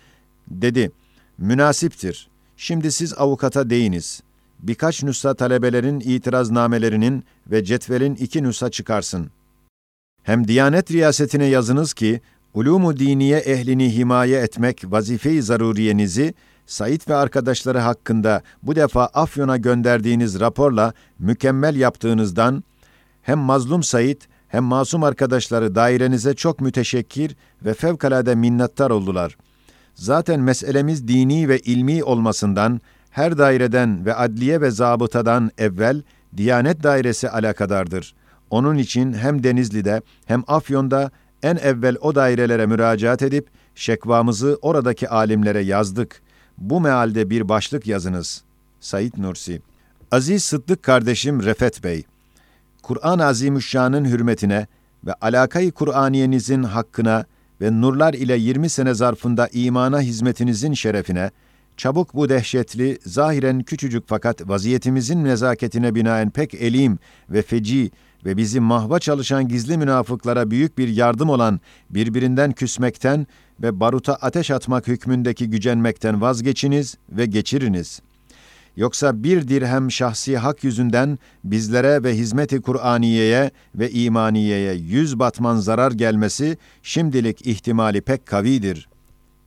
dedi, 0.51 0.93
münasiptir. 1.39 2.29
Şimdi 2.57 2.93
siz 2.93 3.15
avukata 3.19 3.71
deyiniz. 3.71 4.23
Birkaç 4.63 5.03
nüsha 5.03 5.35
talebelerin 5.35 6.01
itiraznamelerinin 6.01 7.25
ve 7.47 7.65
cetvelin 7.65 8.15
iki 8.15 8.43
nüsha 8.43 8.71
çıkarsın. 8.71 9.31
Hem 10.23 10.49
Diyanet 10.49 10.91
riyasetine 10.91 11.47
yazınız 11.47 11.93
ki, 11.93 12.21
ulumu 12.55 12.99
diniye 12.99 13.39
ehlini 13.39 13.97
himaye 13.97 14.41
etmek 14.41 14.83
vazife-i 14.85 15.43
zaruriyenizi, 15.43 16.35
Said 16.67 17.01
ve 17.09 17.15
arkadaşları 17.15 17.79
hakkında 17.79 18.43
bu 18.63 18.77
defa 18.77 19.07
Afyon'a 19.07 19.57
gönderdiğiniz 19.57 20.41
raporla 20.41 20.93
mükemmel 21.19 21.77
yaptığınızdan, 21.77 22.65
hem 23.23 23.39
mazlum 23.39 23.83
Said 23.83 24.21
hem 24.49 24.65
masum 24.65 25.05
arkadaşları 25.05 25.75
dairenize 25.75 26.35
çok 26.35 26.61
müteşekkir 26.61 27.37
ve 27.65 27.75
fevkalade 27.75 28.35
minnettar 28.35 28.91
oldular. 28.91 29.37
Zaten 29.95 30.41
meselemiz 30.41 31.09
dini 31.09 31.49
ve 31.49 31.59
ilmi 31.59 32.05
olmasından 32.05 32.81
her 33.11 33.39
daireden 33.39 34.07
ve 34.07 34.15
adliye 34.15 34.61
ve 34.61 34.71
zabıtadan 34.71 35.51
evvel 35.59 36.03
Diyanet 36.37 36.83
dairesi 36.83 37.31
alakadardır. 37.31 38.15
Onun 38.51 38.79
için 38.79 39.13
hem 39.13 39.43
Denizli'de 39.45 40.03
hem 40.27 40.45
Afyon'da 40.47 41.11
en 41.43 41.57
evvel 41.57 41.97
o 42.01 42.15
dairelere 42.15 42.67
müracaat 42.67 43.23
edip 43.23 43.49
şekvamızı 43.75 44.59
oradaki 44.63 45.09
alimlere 45.09 45.61
yazdık. 45.61 46.23
Bu 46.59 46.81
mealde 46.81 47.31
bir 47.31 47.49
başlık 47.49 47.87
yazınız. 47.87 48.43
Said 48.81 49.13
Nursi 49.17 49.63
Aziz 50.11 50.45
Sıddık 50.45 50.83
kardeşim 50.83 51.43
Refet 51.43 51.85
Bey, 51.85 52.05
Kur'an-ı 52.83 53.25
Azimüşşan'ın 53.25 54.05
hürmetine 54.05 54.67
ve 55.07 55.15
alakayı 55.21 55.73
Kur'aniyenizin 55.73 56.63
hakkına 56.63 57.25
ve 57.61 57.81
nurlar 57.81 58.15
ile 58.15 58.37
20 58.37 58.69
sene 58.69 58.95
zarfında 58.95 59.49
imana 59.53 60.01
hizmetinizin 60.01 60.73
şerefine, 60.73 61.31
çabuk 61.81 62.15
bu 62.15 62.29
dehşetli, 62.29 62.99
zahiren 63.07 63.63
küçücük 63.63 64.05
fakat 64.07 64.49
vaziyetimizin 64.49 65.25
nezaketine 65.25 65.95
binaen 65.95 66.31
pek 66.31 66.55
elim 66.55 66.99
ve 67.31 67.43
feci 67.43 67.91
ve 68.25 68.37
bizi 68.37 68.61
mahva 68.61 68.99
çalışan 68.99 69.49
gizli 69.49 69.79
münafıklara 69.79 70.51
büyük 70.51 70.79
bir 70.79 70.89
yardım 70.89 71.29
olan 71.29 71.61
birbirinden 71.91 72.53
küsmekten 72.53 73.27
ve 73.63 73.81
baruta 73.81 74.15
ateş 74.15 74.51
atmak 74.51 74.89
hükmündeki 74.89 75.51
gücenmekten 75.51 76.21
vazgeçiniz 76.21 76.97
ve 77.11 77.27
geçiriniz.'' 77.27 78.03
Yoksa 78.77 79.25
bir 79.25 79.49
dirhem 79.49 79.91
şahsi 79.91 80.37
hak 80.37 80.65
yüzünden 80.65 81.19
bizlere 81.45 82.03
ve 82.03 82.15
hizmeti 82.17 82.61
Kur'aniye'ye 82.61 83.51
ve 83.75 83.91
imaniyeye 83.91 84.75
yüz 84.75 85.19
batman 85.19 85.57
zarar 85.57 85.93
gelmesi 85.93 86.59
şimdilik 86.83 87.47
ihtimali 87.47 88.01
pek 88.01 88.27
kavidir. 88.27 88.89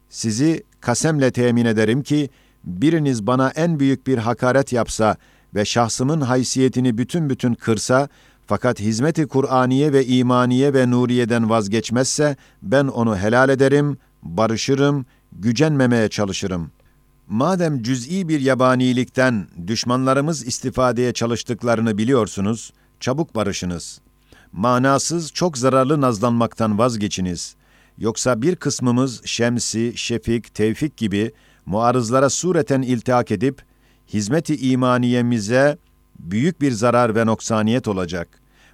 Sizi 0.09 0.63
kasemle 0.83 1.31
temin 1.31 1.65
ederim 1.65 2.03
ki, 2.03 2.29
biriniz 2.63 3.27
bana 3.27 3.49
en 3.49 3.79
büyük 3.79 4.07
bir 4.07 4.17
hakaret 4.17 4.73
yapsa 4.73 5.17
ve 5.55 5.65
şahsımın 5.65 6.21
haysiyetini 6.21 6.97
bütün 6.97 7.29
bütün 7.29 7.53
kırsa, 7.53 8.09
fakat 8.47 8.79
hizmeti 8.79 9.27
Kur'aniye 9.27 9.93
ve 9.93 10.05
imaniye 10.05 10.73
ve 10.73 10.91
nuriyeden 10.91 11.49
vazgeçmezse, 11.49 12.35
ben 12.61 12.87
onu 12.87 13.17
helal 13.17 13.49
ederim, 13.49 13.97
barışırım, 14.23 15.05
gücenmemeye 15.31 16.09
çalışırım.'' 16.09 16.83
Madem 17.27 17.83
cüz'i 17.83 18.29
bir 18.29 18.39
yabanilikten 18.39 19.47
düşmanlarımız 19.67 20.47
istifadeye 20.47 21.13
çalıştıklarını 21.13 21.97
biliyorsunuz, 21.97 22.73
çabuk 22.99 23.35
barışınız. 23.35 24.01
Manasız, 24.51 25.31
çok 25.33 25.57
zararlı 25.57 26.01
nazlanmaktan 26.01 26.77
vazgeçiniz. 26.77 27.55
Yoksa 27.97 28.41
bir 28.41 28.55
kısmımız 28.55 29.25
Şemsi, 29.25 29.93
Şefik, 29.95 30.53
Tevfik 30.53 30.97
gibi 30.97 31.31
muarızlara 31.65 32.29
sureten 32.29 32.81
iltihak 32.81 33.31
edip, 33.31 33.61
hizmeti 34.13 34.69
imaniyemize 34.71 35.77
büyük 36.19 36.61
bir 36.61 36.71
zarar 36.71 37.15
ve 37.15 37.25
noksaniyet 37.25 37.87
olacak. 37.87 38.27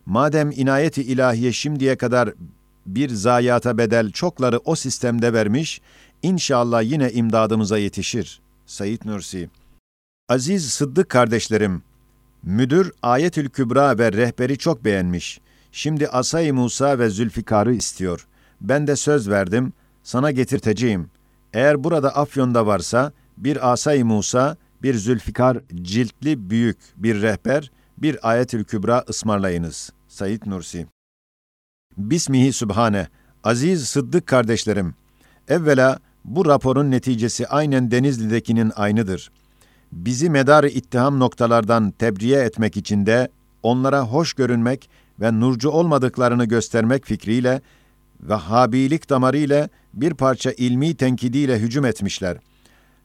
Madem 0.06 0.52
inayeti 0.52 1.02
ilahiye 1.02 1.52
şimdiye 1.52 1.96
kadar 1.96 2.34
bir 2.86 3.10
zayiata 3.10 3.78
bedel 3.78 4.12
çokları 4.12 4.58
o 4.58 4.76
sistemde 4.76 5.34
vermiş, 5.34 5.82
inşallah 6.24 6.84
yine 6.84 7.12
imdadımıza 7.12 7.78
yetişir. 7.78 8.42
Sayit 8.66 9.06
Nursi 9.06 9.50
Aziz 10.30 10.70
Sıddık 10.70 11.10
kardeşlerim, 11.10 11.84
müdür 12.44 12.92
Ayetül 13.02 13.50
Kübra 13.50 13.98
ve 13.98 14.14
rehberi 14.14 14.58
çok 14.58 14.86
beğenmiş. 14.86 15.40
Şimdi 15.72 16.08
Asay 16.08 16.52
Musa 16.52 17.00
ve 17.00 17.10
Zülfikar'ı 17.10 17.74
istiyor. 17.74 18.28
Ben 18.62 18.88
de 18.88 18.96
söz 18.96 19.30
verdim, 19.30 19.74
sana 20.04 20.32
getirteceğim. 20.32 21.10
Eğer 21.54 21.84
burada 21.84 22.16
Afyon'da 22.16 22.66
varsa, 22.66 23.12
bir 23.38 23.72
Asay 23.72 24.04
Musa, 24.04 24.58
bir 24.84 24.94
Zülfikar 24.94 25.58
ciltli 25.82 26.50
büyük 26.50 26.78
bir 26.98 27.22
rehber, 27.22 27.72
bir 27.98 28.30
Ayetül 28.30 28.64
Kübra 28.64 29.04
ısmarlayınız. 29.10 29.94
Sayit 30.08 30.46
Nursi 30.46 30.88
Bismihi 31.98 32.54
Sübhane, 32.54 33.08
aziz 33.44 33.88
Sıddık 33.88 34.28
kardeşlerim, 34.28 34.96
evvela 35.48 36.00
bu 36.26 36.46
raporun 36.46 36.92
neticesi 36.92 37.48
aynen 37.48 37.92
Denizli'dekinin 37.92 38.72
aynıdır. 38.76 39.32
Bizi 39.92 40.30
medar 40.30 40.64
ittiham 40.64 41.20
noktalardan 41.20 41.92
tebriye 41.92 42.40
etmek 42.40 42.78
için 42.78 43.06
de 43.06 43.30
onlara 43.64 44.02
hoş 44.02 44.34
görünmek 44.34 44.90
ve 45.22 45.40
nurcu 45.40 45.70
olmadıklarını 45.70 46.46
göstermek 46.46 47.06
fikriyle 47.06 47.62
ve 48.22 48.34
habilik 48.34 49.10
damarıyla 49.10 49.70
bir 49.94 50.14
parça 50.14 50.52
ilmi 50.52 50.96
tenkidiyle 50.96 51.60
hücum 51.60 51.86
etmişler. 51.86 52.38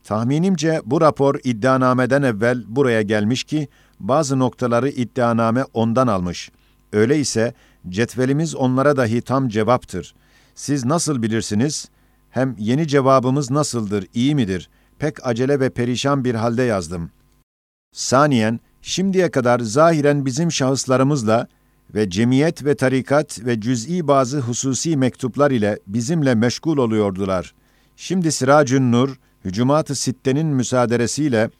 Tahminimce 0.04 0.80
bu 0.84 1.00
rapor 1.00 1.34
iddianameden 1.44 2.22
evvel 2.22 2.64
buraya 2.66 3.02
gelmiş 3.02 3.44
ki 3.44 3.68
bazı 4.00 4.38
noktaları 4.38 4.88
iddianame 4.88 5.64
ondan 5.74 6.06
almış. 6.06 6.50
Öyleyse 6.92 7.54
cetvelimiz 7.88 8.54
onlara 8.54 8.96
dahi 8.96 9.22
tam 9.22 9.48
cevaptır. 9.48 10.14
Siz 10.54 10.84
nasıl 10.84 11.22
bilirsiniz? 11.22 11.88
Hem 12.30 12.56
yeni 12.58 12.88
cevabımız 12.88 13.50
nasıldır, 13.50 14.06
iyi 14.14 14.34
midir? 14.34 14.68
Pek 14.98 15.26
acele 15.26 15.60
ve 15.60 15.70
perişan 15.70 16.24
bir 16.24 16.34
halde 16.34 16.62
yazdım. 16.62 17.10
Saniyen, 17.92 18.60
şimdiye 18.82 19.30
kadar 19.30 19.60
zahiren 19.60 20.26
bizim 20.26 20.52
şahıslarımızla 20.52 21.48
ve 21.94 22.10
cemiyet 22.10 22.64
ve 22.64 22.74
tarikat 22.74 23.44
ve 23.46 23.60
cüz'i 23.60 24.08
bazı 24.08 24.38
hususi 24.38 24.96
mektuplar 24.96 25.50
ile 25.50 25.78
bizimle 25.86 26.34
meşgul 26.34 26.78
oluyordular. 26.78 27.54
Şimdi 27.96 28.32
Siracün 28.32 28.92
Nur, 28.92 29.18
Hücumat-ı 29.44 29.94
Sitte'nin 29.94 30.46
müsaaderesiyle 30.46 31.50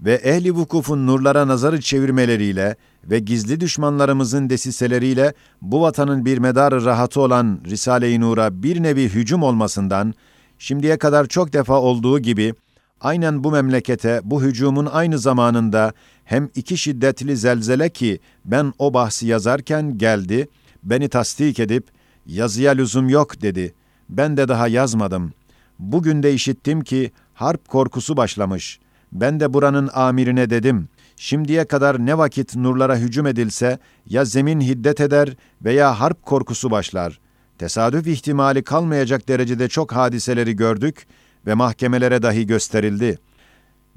ve 0.00 0.14
ehli 0.14 0.52
vukufun 0.52 1.06
nurlara 1.06 1.48
nazarı 1.48 1.80
çevirmeleriyle 1.80 2.76
ve 3.04 3.18
gizli 3.18 3.60
düşmanlarımızın 3.60 4.50
desiseleriyle 4.50 5.34
bu 5.62 5.82
vatanın 5.82 6.24
bir 6.24 6.38
medarı 6.38 6.84
rahatı 6.84 7.20
olan 7.20 7.60
Risale-i 7.66 8.20
Nur'a 8.20 8.62
bir 8.62 8.82
nevi 8.82 9.04
hücum 9.04 9.42
olmasından, 9.42 10.14
şimdiye 10.58 10.98
kadar 10.98 11.26
çok 11.26 11.52
defa 11.52 11.80
olduğu 11.80 12.18
gibi, 12.18 12.54
aynen 13.02 13.44
bu 13.44 13.50
memlekete 13.52 14.20
bu 14.24 14.42
hücumun 14.42 14.86
aynı 14.86 15.18
zamanında 15.18 15.92
hem 16.24 16.50
iki 16.54 16.78
şiddetli 16.78 17.36
zelzele 17.36 17.88
ki 17.88 18.20
ben 18.44 18.72
o 18.78 18.94
bahsi 18.94 19.26
yazarken 19.26 19.98
geldi, 19.98 20.48
beni 20.82 21.08
tasdik 21.08 21.60
edip, 21.60 21.86
yazıya 22.26 22.72
lüzum 22.72 23.08
yok 23.08 23.42
dedi. 23.42 23.74
Ben 24.08 24.36
de 24.36 24.48
daha 24.48 24.68
yazmadım. 24.68 25.32
Bugün 25.78 26.22
de 26.22 26.34
işittim 26.34 26.80
ki 26.80 27.12
harp 27.34 27.68
korkusu 27.68 28.16
başlamış. 28.16 28.80
Ben 29.12 29.40
de 29.40 29.54
buranın 29.54 29.90
amirine 29.94 30.50
dedim, 30.50 30.88
şimdiye 31.16 31.64
kadar 31.64 32.06
ne 32.06 32.18
vakit 32.18 32.56
nurlara 32.56 32.96
hücum 32.96 33.26
edilse 33.26 33.78
ya 34.06 34.24
zemin 34.24 34.60
hiddet 34.60 35.00
eder 35.00 35.36
veya 35.64 36.00
harp 36.00 36.22
korkusu 36.22 36.70
başlar. 36.70 37.20
Tesadüf 37.58 38.06
ihtimali 38.06 38.62
kalmayacak 38.62 39.28
derecede 39.28 39.68
çok 39.68 39.92
hadiseleri 39.92 40.56
gördük 40.56 41.06
ve 41.46 41.54
mahkemelere 41.54 42.22
dahi 42.22 42.46
gösterildi. 42.46 43.18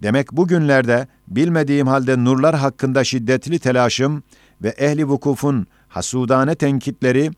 Demek 0.02 0.32
bugünlerde 0.32 1.08
bilmediğim 1.28 1.88
halde 1.88 2.24
nurlar 2.24 2.56
hakkında 2.56 3.04
şiddetli 3.04 3.60
telaşım 3.60 4.24
ve 4.64 4.70
ehli 4.70 5.08
vukufun 5.08 5.68
hasudane 5.88 6.56
tenkitleri 6.56 7.32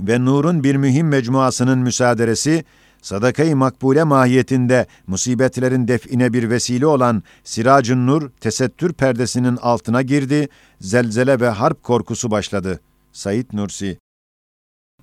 ve 0.00 0.24
nurun 0.24 0.64
bir 0.64 0.76
mühim 0.76 1.08
mecmuasının 1.08 1.78
müsaaderesi 1.78 2.64
sadakayı 3.02 3.56
makbule 3.56 4.04
mahiyetinde 4.04 4.86
musibetlerin 5.06 5.88
define 5.88 6.32
bir 6.32 6.50
vesile 6.50 6.86
olan 6.86 7.22
Siracın 7.44 8.06
Nur 8.06 8.30
tesettür 8.30 8.92
perdesinin 8.92 9.56
altına 9.56 10.02
girdi, 10.02 10.48
zelzele 10.80 11.40
ve 11.40 11.48
harp 11.48 11.82
korkusu 11.82 12.30
başladı. 12.30 12.80
Said 13.12 13.46
Nursi 13.52 13.98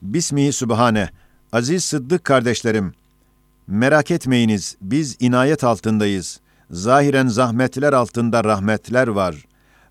Bismihi 0.01 0.53
Sübhane 0.53 1.09
Aziz 1.51 1.83
Sıddık 1.83 2.23
kardeşlerim, 2.23 2.93
merak 3.67 4.11
etmeyiniz, 4.11 4.77
biz 4.81 5.17
inayet 5.19 5.63
altındayız. 5.63 6.39
Zahiren 6.71 7.27
zahmetler 7.27 7.93
altında 7.93 8.43
rahmetler 8.43 9.07
var. 9.07 9.45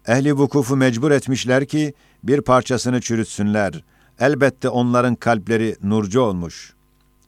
Ehli 0.06 0.32
vukufu 0.32 0.76
mecbur 0.76 1.10
etmişler 1.10 1.66
ki 1.66 1.94
bir 2.22 2.40
parçasını 2.40 3.00
çürütsünler. 3.00 3.84
Elbette 4.20 4.68
onların 4.68 5.14
kalpleri 5.14 5.76
nurcu 5.82 6.20
olmuş.'' 6.20 6.76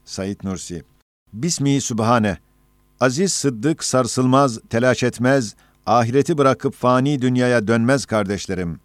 Said 0.09 0.41
Nursi. 0.45 0.83
Bismi 1.33 1.81
Sübhane. 1.81 2.39
Aziz 3.01 3.33
Sıddık 3.33 3.85
sarsılmaz, 3.85 4.59
telaş 4.71 5.03
etmez, 5.03 5.55
ahireti 5.87 6.39
bırakıp 6.39 6.75
fani 6.75 7.23
dünyaya 7.23 7.69
dönmez 7.69 8.07
kardeşlerim. 8.07 8.81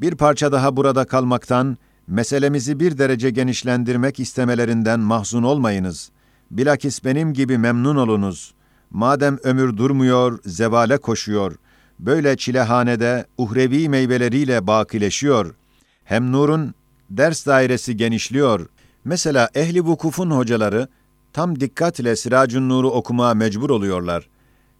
Bir 0.00 0.14
parça 0.14 0.52
daha 0.52 0.76
burada 0.76 1.04
kalmaktan, 1.04 1.78
meselemizi 2.06 2.80
bir 2.80 2.98
derece 2.98 3.30
genişlendirmek 3.30 4.20
istemelerinden 4.20 5.00
mahzun 5.00 5.42
olmayınız. 5.42 6.10
Bilakis 6.50 7.04
benim 7.04 7.32
gibi 7.32 7.58
memnun 7.58 7.96
olunuz. 7.96 8.54
Madem 8.90 9.38
ömür 9.44 9.76
durmuyor, 9.76 10.38
zevale 10.44 10.98
koşuyor. 10.98 11.56
Böyle 11.98 12.36
çilehanede 12.36 13.26
uhrevi 13.38 13.88
meyveleriyle 13.88 14.66
bakileşiyor. 14.66 15.54
Hem 16.04 16.32
nurun 16.32 16.74
ders 17.10 17.46
dairesi 17.46 17.96
genişliyor.'' 17.96 18.78
Mesela 19.08 19.48
ehli 19.54 19.84
vukufun 19.84 20.30
hocaları 20.30 20.88
tam 21.32 21.60
dikkat 21.60 22.00
ile 22.00 22.16
Siracun 22.16 22.68
Nur'u 22.68 22.90
okumaya 22.90 23.34
mecbur 23.34 23.70
oluyorlar. 23.70 24.28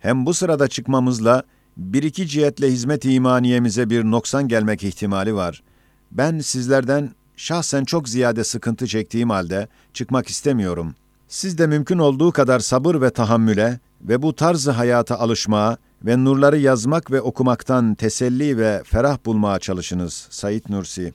Hem 0.00 0.26
bu 0.26 0.34
sırada 0.34 0.68
çıkmamızla 0.68 1.42
bir 1.76 2.02
iki 2.02 2.26
cihetle 2.26 2.72
hizmet 2.72 3.04
imaniyemize 3.04 3.90
bir 3.90 4.04
noksan 4.04 4.48
gelmek 4.48 4.84
ihtimali 4.84 5.34
var. 5.34 5.62
Ben 6.10 6.38
sizlerden 6.38 7.10
şahsen 7.36 7.84
çok 7.84 8.08
ziyade 8.08 8.44
sıkıntı 8.44 8.86
çektiğim 8.86 9.30
halde 9.30 9.68
çıkmak 9.94 10.28
istemiyorum. 10.28 10.94
Siz 11.28 11.58
de 11.58 11.66
mümkün 11.66 11.98
olduğu 11.98 12.32
kadar 12.32 12.60
sabır 12.60 13.00
ve 13.00 13.10
tahammüle 13.10 13.80
ve 14.02 14.22
bu 14.22 14.34
tarzı 14.34 14.70
hayata 14.70 15.18
alışmaya 15.18 15.76
ve 16.04 16.24
nurları 16.24 16.58
yazmak 16.58 17.10
ve 17.10 17.20
okumaktan 17.20 17.94
teselli 17.94 18.58
ve 18.58 18.82
ferah 18.84 19.18
bulmaya 19.26 19.58
çalışınız. 19.58 20.26
Sayit 20.30 20.68
Nursi 20.68 21.12